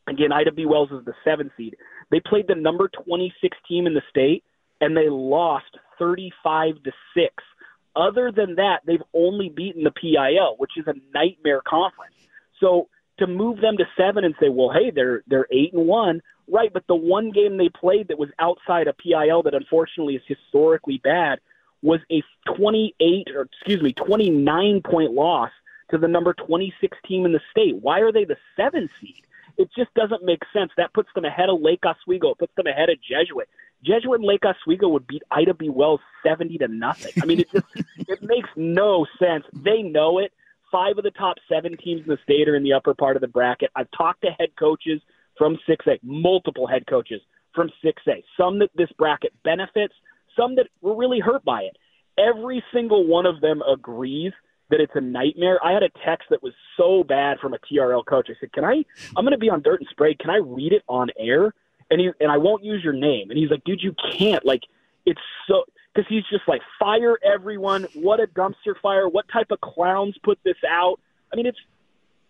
[0.07, 0.67] Again, Ida B.
[0.67, 1.77] Wells is the seven seed.
[2.11, 4.45] They played the number 26 team in the state,
[4.81, 7.35] and they lost 35 to six.
[7.97, 12.15] Other than that, they've only beaten the PIL, which is a nightmare conference.
[12.61, 12.89] So
[13.19, 16.73] to move them to seven and say, well, hey, they're they're eight and one, right?
[16.73, 20.99] But the one game they played that was outside a PIL that unfortunately is historically
[20.99, 21.41] bad
[21.83, 22.23] was a
[22.57, 25.51] 28 or excuse me 29 point loss
[25.91, 27.77] to the number 26 team in the state.
[27.77, 29.27] Why are they the seven seed?
[29.57, 30.73] It just doesn't make sense.
[30.77, 32.31] That puts them ahead of Lake Oswego.
[32.31, 33.49] It puts them ahead of Jesuit.
[33.85, 35.69] Jesuit and Lake Oswego would beat Ida B.
[35.69, 37.13] Wells seventy to nothing.
[37.23, 37.67] I mean, it just
[38.09, 39.45] it makes no sense.
[39.53, 40.33] They know it.
[40.75, 43.21] Five of the top seven teams in the state are in the upper part of
[43.21, 43.71] the bracket.
[43.77, 45.01] I've talked to head coaches
[45.39, 47.21] from six A, multiple head coaches
[47.55, 48.25] from six A.
[48.37, 49.95] Some that this bracket benefits,
[50.37, 51.77] some that were really hurt by it.
[52.19, 54.33] Every single one of them agrees
[54.71, 55.65] that it's a nightmare.
[55.65, 58.27] I had a text that was so bad from a TRL coach.
[58.29, 58.85] I said, "Can I?
[59.17, 60.19] I'm going to be on Dirt and Sprague.
[60.19, 61.55] Can I read it on air?"
[61.93, 63.31] And he and I won't use your name.
[63.31, 64.45] And he's like, "Dude, you can't.
[64.45, 64.63] Like,
[65.07, 65.63] it's so."
[65.95, 67.87] Because he's just like, fire everyone.
[67.95, 69.09] What a dumpster fire.
[69.09, 70.99] What type of clowns put this out?
[71.33, 71.59] I mean, it's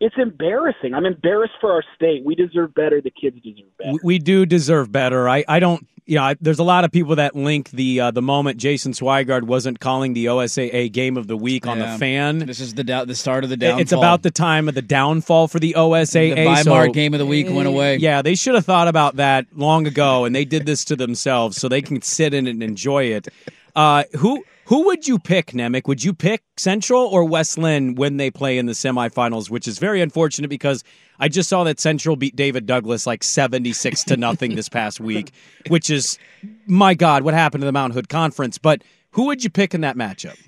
[0.01, 0.93] it's embarrassing.
[0.93, 2.25] I'm embarrassed for our state.
[2.25, 3.01] We deserve better.
[3.01, 3.97] The kids deserve better.
[4.03, 5.29] We, do deserve better.
[5.29, 5.87] I, I don't.
[6.07, 8.93] You know, I, there's a lot of people that link the uh, the moment Jason
[8.93, 11.93] Swigard wasn't calling the OSAA game of the week on Yeah.
[11.95, 12.39] the fan.
[12.41, 13.81] This is the da- the start of the downfall.
[13.81, 16.35] It's about the time of the downfall for the OSAA.
[16.35, 17.97] The Weimar so- game of the week went away.
[17.97, 21.57] Yeah, they should have thought about that long ago, and they did this to themselves,
[21.57, 23.29] so they can sit in it and enjoy it.
[23.75, 25.87] Uh, who who would you pick, Nemec?
[25.87, 29.51] Would you pick Central or West Linn when they play in the semifinals?
[29.51, 30.85] Which is very unfortunate because
[31.19, 35.01] I just saw that Central beat David Douglas like seventy six to nothing this past
[35.01, 35.33] week,
[35.69, 36.19] which is
[36.67, 38.59] my God, what happened to the Mount Hood Conference?
[38.59, 40.39] But who would you pick in that matchup?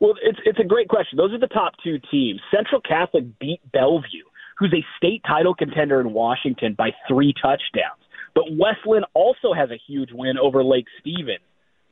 [0.00, 1.16] Well, it's it's a great question.
[1.16, 2.40] Those are the top two teams.
[2.54, 4.24] Central Catholic beat Bellevue,
[4.58, 8.02] who's a state title contender in Washington, by three touchdowns.
[8.34, 11.40] But West Linn also has a huge win over Lake Stevens.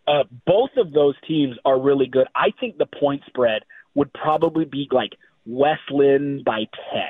[0.06, 2.26] Uh, both of those teams are really good.
[2.34, 3.62] I think the point spread
[3.94, 5.12] would probably be like
[5.46, 7.02] West Linn by 10.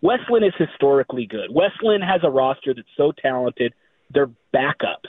[0.00, 1.52] West Linn is historically good.
[1.52, 3.72] West Linn has a roster that's so talented,
[4.10, 5.08] their backups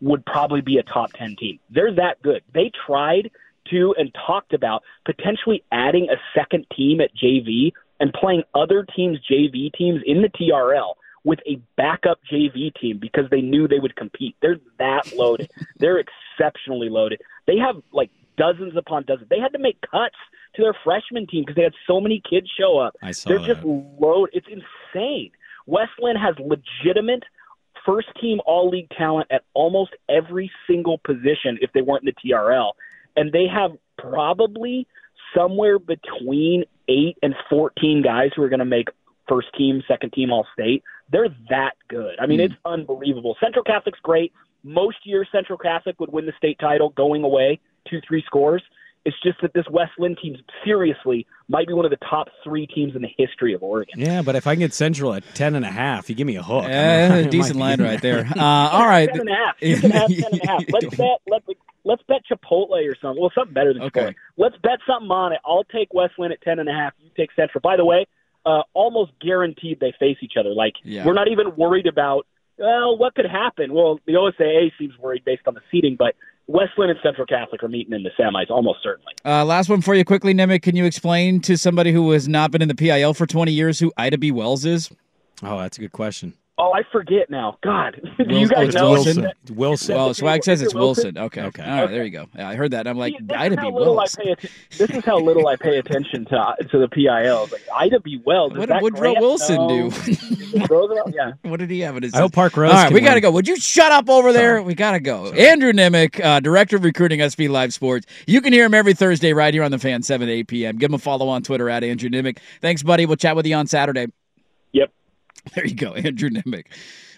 [0.00, 1.58] would probably be a top 10 team.
[1.70, 2.42] They're that good.
[2.52, 3.30] They tried
[3.70, 9.18] to and talked about potentially adding a second team at JV and playing other teams'
[9.30, 13.96] JV teams in the TRL with a backup JV team because they knew they would
[13.96, 14.36] compete.
[14.42, 15.50] They're that loaded.
[15.78, 15.98] They're
[16.38, 17.20] exceptionally loaded.
[17.46, 19.28] They have like dozens upon dozens.
[19.28, 20.16] They had to make cuts
[20.56, 22.96] to their freshman team because they had so many kids show up.
[23.02, 23.46] I saw They're that.
[23.46, 24.34] just loaded.
[24.34, 25.30] It's insane.
[25.66, 27.24] West Linn has legitimate
[27.84, 32.30] first team all league talent at almost every single position if they weren't in the
[32.30, 32.72] TRL.
[33.16, 34.86] And they have probably
[35.36, 38.88] somewhere between eight and 14 guys who are going to make
[39.28, 40.82] first team, second team all state.
[41.10, 42.14] They're that good.
[42.20, 42.46] I mean, hmm.
[42.46, 43.36] it's unbelievable.
[43.40, 44.32] Central Catholic's great.
[44.64, 48.62] Most years, Central Catholic would win the state title going away, two, three scores.
[49.06, 52.66] It's just that this West Linn team, seriously, might be one of the top three
[52.66, 54.00] teams in the history of Oregon.
[54.00, 56.36] Yeah, but if I can get Central at ten and a half, you give me
[56.36, 56.64] a hook.
[56.66, 58.26] Yeah, I might decent line right there.
[58.36, 59.10] Uh, all right.
[59.10, 59.56] Ten and a half.
[59.60, 60.62] You can have ten and a half.
[60.72, 61.20] Let's bet.
[61.28, 61.42] Let,
[61.84, 63.20] let's bet Chipotle or something.
[63.20, 64.00] Well, something better than Okay.
[64.00, 64.14] Chipotle.
[64.38, 65.40] Let's bet something on it.
[65.44, 66.94] I'll take West Linn at ten and a half.
[66.98, 67.60] You take Central.
[67.60, 68.06] By the way,
[68.46, 70.54] uh, almost guaranteed they face each other.
[70.54, 71.04] Like Yeah.
[71.04, 72.26] we're not even worried about.
[72.58, 73.72] Well, what could happen?
[73.72, 76.14] Well, the OSAA seems worried based on the seeding, but
[76.46, 79.12] West Linn and Central Catholic are meeting in the semis almost certainly.
[79.24, 80.62] Uh, last one for you quickly, Nemec.
[80.62, 83.78] Can you explain to somebody who has not been in the PIL for 20 years
[83.78, 84.30] who Ida B.
[84.30, 84.90] Wells is?
[85.42, 86.34] Oh, that's a good question.
[86.56, 87.58] Oh, I forget now.
[87.64, 88.90] God, do you guys it's know?
[88.90, 89.28] Wilson.
[89.52, 89.96] Wilson.
[89.96, 91.14] Well, Swag says it's Wilson.
[91.14, 91.18] Wilson?
[91.24, 91.42] Okay.
[91.42, 91.62] Okay.
[91.64, 91.90] All right.
[91.90, 92.26] There you go.
[92.36, 92.86] Yeah, I heard that.
[92.86, 93.76] I'm like, This is Ida how B.
[93.76, 94.14] little I Wells.
[94.16, 97.50] pay atten- This is how little I pay attention to to the PILs.
[97.50, 98.20] Like Ida B.
[98.24, 98.52] Wells.
[98.56, 99.18] What that did Woodrow Grant?
[99.20, 99.68] Wilson No.
[99.68, 99.86] do?
[99.86, 101.12] Is it Roosevelt?
[101.12, 101.32] Yeah.
[101.42, 102.14] What did he have in his?
[102.14, 103.22] I hope Parkrose All right, we got to win.
[103.22, 103.30] go.
[103.32, 104.62] Would you shut up over there?
[104.62, 105.32] We got to go.
[105.32, 108.06] Andrew Nemec, uh, director of recruiting, SB Live Sports.
[108.28, 110.78] You can hear him every Thursday right here on the Fan, seven to eight p.m.
[110.78, 112.38] Give him a follow on Twitter at Andrew Nemec.
[112.60, 113.06] Thanks, buddy.
[113.06, 114.06] We'll chat with you on Saturday.
[115.54, 116.64] There you go, Andrew Nemec.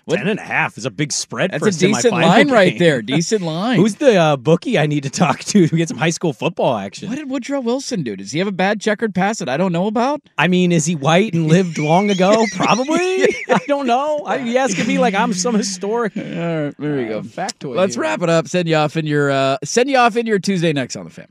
[0.06, 1.50] What- Ten and a half is a big spread.
[1.50, 3.02] That's for a decent semifinal line right there.
[3.16, 3.76] Decent line.
[3.76, 6.76] Who's the uh, bookie I need to talk to to get some high school football
[6.76, 7.08] action?
[7.08, 8.14] What did Woodrow Wilson do?
[8.14, 10.20] Does he have a bad checkered past that I don't know about?
[10.38, 12.44] I mean, is he white and lived long ago?
[12.54, 13.24] Probably.
[13.48, 14.18] I don't know.
[14.24, 16.16] I, you asking me like I'm some historic.
[16.16, 17.22] All right, there you go.
[17.22, 17.74] Factoid.
[17.74, 18.02] Let's here.
[18.02, 18.46] wrap it up.
[18.46, 21.10] Send you off in your uh, send you off in your Tuesday next on the
[21.10, 21.26] fan.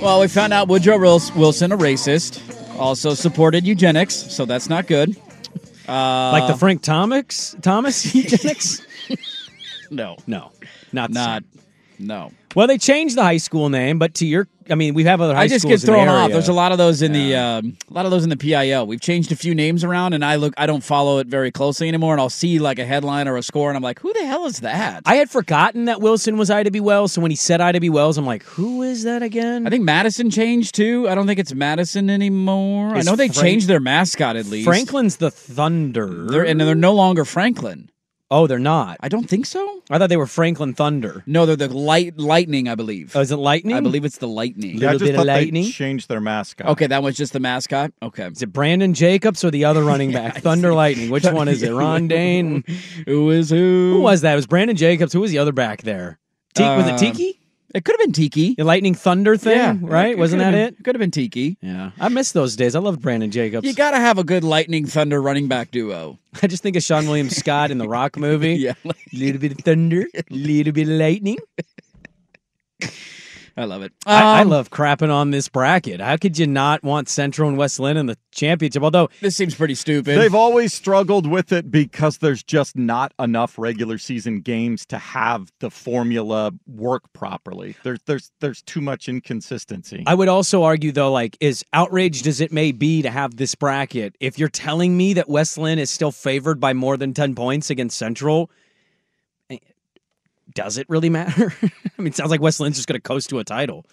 [0.00, 2.40] Well, we found out Woodrow Wilson, a racist,
[2.78, 5.14] also supported eugenics, so that's not good.
[5.88, 8.82] Uh, like the Frank Thomas Thomas eugenics.
[9.90, 10.50] no, no,
[10.92, 11.62] not not same.
[12.06, 12.32] no.
[12.54, 15.34] Well, they changed the high school name, but to your, I mean, we have other
[15.34, 16.30] high I just get thrown off.
[16.30, 18.86] There's a lot of those in the um, a lot of those in the PIL.
[18.86, 20.54] We've changed a few names around, and I look.
[20.56, 23.42] I don't follow it very closely anymore, and I'll see like a headline or a
[23.42, 25.02] score, and I'm like, who the hell is that?
[25.06, 26.80] I had forgotten that Wilson was Ida B.
[26.80, 27.90] Wells, so when he said Ida B.
[27.90, 29.66] Wells, I'm like, who is that again?
[29.66, 31.08] I think Madison changed too.
[31.08, 32.96] I don't think it's Madison anymore.
[32.96, 34.66] Is I know they Frank- changed their mascot at least.
[34.66, 36.26] Franklin's the Thunder.
[36.26, 37.90] They're, and they're no longer Franklin.
[38.28, 38.96] Oh, they're not.
[39.00, 39.82] I don't think so.
[39.88, 41.22] I thought they were Franklin Thunder.
[41.26, 42.68] No, they're the light lightning.
[42.68, 43.14] I believe.
[43.14, 43.76] Oh, is it Lightning?
[43.76, 44.78] I believe it's the lightning.
[44.78, 45.64] Yeah, I Little just bit of thought lightning?
[45.64, 46.66] they changed their mascot.
[46.70, 47.92] Okay, that was just the mascot.
[48.02, 48.26] Okay.
[48.26, 50.38] Is it Brandon Jacobs or the other running back?
[50.42, 51.10] Thunder Lightning.
[51.10, 51.72] Which one is it?
[51.72, 52.64] Ron Dayne?
[53.06, 53.92] Who is who?
[53.94, 54.32] Who was that?
[54.32, 55.12] It was Brandon Jacobs.
[55.12, 56.18] Who was the other back there?
[56.54, 57.38] Te- was it Uh, Tiki?
[57.74, 58.54] It could have been Tiki.
[58.54, 60.10] The Lightning Thunder thing, Yeah, right?
[60.12, 60.76] it Wasn't that been- it?
[60.84, 61.56] Could have been Tiki.
[61.60, 61.90] Yeah.
[62.00, 62.74] I miss those days.
[62.74, 63.66] I loved Brandon Jacobs.
[63.66, 66.18] You got to have a good lightning thunder running back duo.
[66.42, 68.54] I just think of Seann William Scott in the Rock movie.
[68.66, 68.74] Yeah.
[69.12, 71.38] little bit of thunder, little bit of lightning.
[73.58, 73.92] I love it.
[74.04, 76.00] I, I Um, love crapping on this bracket.
[76.00, 78.82] How could you not want Central and West Linn in the championship?
[78.82, 80.18] Although This seems pretty stupid.
[80.18, 85.50] They've always struggled with it because there's just not enough regular season games to have
[85.60, 87.76] the formula work properly.
[87.82, 90.02] There's there's there's too much inconsistency.
[90.06, 93.54] I would also argue, though, like as outraged as it may be to have this
[93.54, 97.34] bracket, if you're telling me that West Linn is still favored by more than ten
[97.34, 98.50] points against Central,
[100.56, 101.54] does it really matter?
[101.62, 101.70] I
[102.02, 103.86] mean, it sounds like West Linn's just going to coast to a title.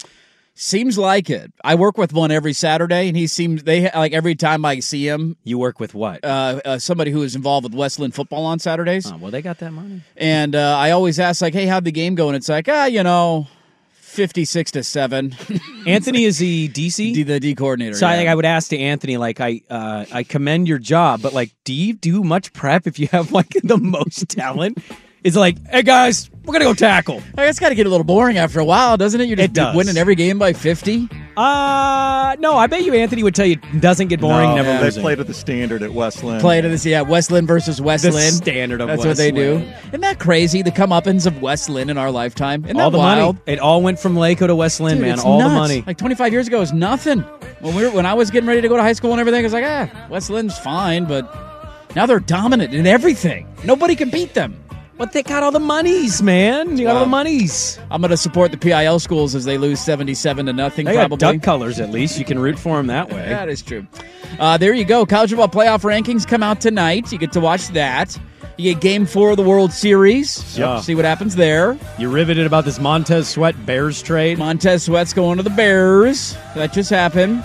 [0.55, 1.51] Seems like it.
[1.63, 5.07] I work with one every Saturday, and he seems they like every time I see
[5.07, 5.35] him.
[5.43, 6.23] You work with what?
[6.23, 9.41] Uh, uh, somebody who is involved with West Linn football on Saturdays, Oh, well, they
[9.41, 10.01] got that money.
[10.15, 12.85] and uh, I always ask like, "Hey, how'd the game go?" And it's like, ah,
[12.85, 13.47] you know,
[13.93, 15.35] fifty-six to seven.
[15.87, 16.97] Anthony is the DC.
[17.15, 17.95] D- the D coordinator.
[17.95, 21.23] So I think I would ask to Anthony, like I, uh, I commend your job,
[21.23, 24.77] but like, do you do much prep if you have like the most talent?
[25.23, 27.21] It's like, hey guys, we're gonna go tackle.
[27.37, 29.27] It's got to get a little boring after a while, doesn't it?
[29.27, 29.75] You're just It does.
[29.75, 31.07] winning every game by fifty.
[31.35, 34.77] Uh no, I bet you Anthony would tell you it doesn't get boring, No, never
[34.77, 35.01] they losing.
[35.01, 36.39] played at the standard at West Linn.
[36.39, 37.01] Play to this, yeah.
[37.01, 38.31] West Linn versus West Linn.
[38.33, 39.55] standard of That's what they do.
[39.55, 39.75] West Linn.
[39.89, 40.61] Isn't that crazy?
[40.61, 42.63] The comeuppance of West Linn in our lifetime.
[42.65, 43.35] Isn't all that the wild?
[43.37, 43.43] money.
[43.47, 45.13] It all went from Laco to West Linn, Dude, man.
[45.15, 45.83] it's All the money.
[45.87, 47.19] Like 25 years ago is nothing.
[47.61, 49.39] When we were, when I was getting ready to go to high school and everything,
[49.39, 51.33] I was like, ah, West Linn's fine, but
[51.95, 53.47] now they're dominant in everything.
[53.63, 54.62] Nobody can beat them.
[54.97, 56.77] But they got all the monies, man.
[56.77, 57.79] You got all the monies.
[57.89, 60.85] I'm going to support the PIL schools as they lose 77 to nothing.
[60.85, 61.17] They probably.
[61.17, 62.19] got duck colors at least.
[62.19, 63.27] You can root for them that way.
[63.27, 63.87] That is true.
[64.39, 65.05] Uh, there you go.
[65.05, 67.11] College football playoff rankings come out tonight.
[67.11, 68.17] You get to watch that.
[68.57, 70.57] You get Game Four of the World Series.
[70.57, 70.79] Yeah.
[70.79, 71.77] See what happens there.
[71.97, 74.37] You riveted about this Montez Sweat Bears trade.
[74.37, 76.37] Montez Sweat's going to the Bears.
[76.53, 77.43] That just happened.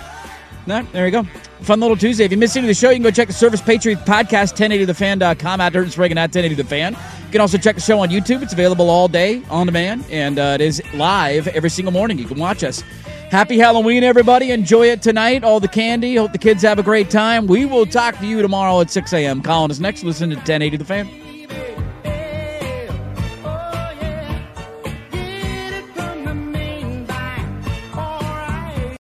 [0.67, 1.27] No, there you go.
[1.63, 2.25] Fun little Tuesday.
[2.25, 4.57] If you missed any of the show, you can go check the Service Patriot Podcast,
[4.57, 6.93] 1080thefan.com, at Sprague and at 1080thefan.
[6.93, 8.43] You can also check the show on YouTube.
[8.43, 12.19] It's available all day on demand, and uh, it is live every single morning.
[12.19, 12.83] You can watch us.
[13.31, 14.53] Happy Halloween, everybody.
[14.53, 15.45] Enjoy it tonight.
[15.45, 16.17] All the candy.
[16.17, 17.47] Hope the kids have a great time.
[17.47, 19.43] We will talk to you tomorrow at 6 a.m.
[19.43, 20.03] Colin is next.
[20.03, 21.28] Listen to 1080 The Fan.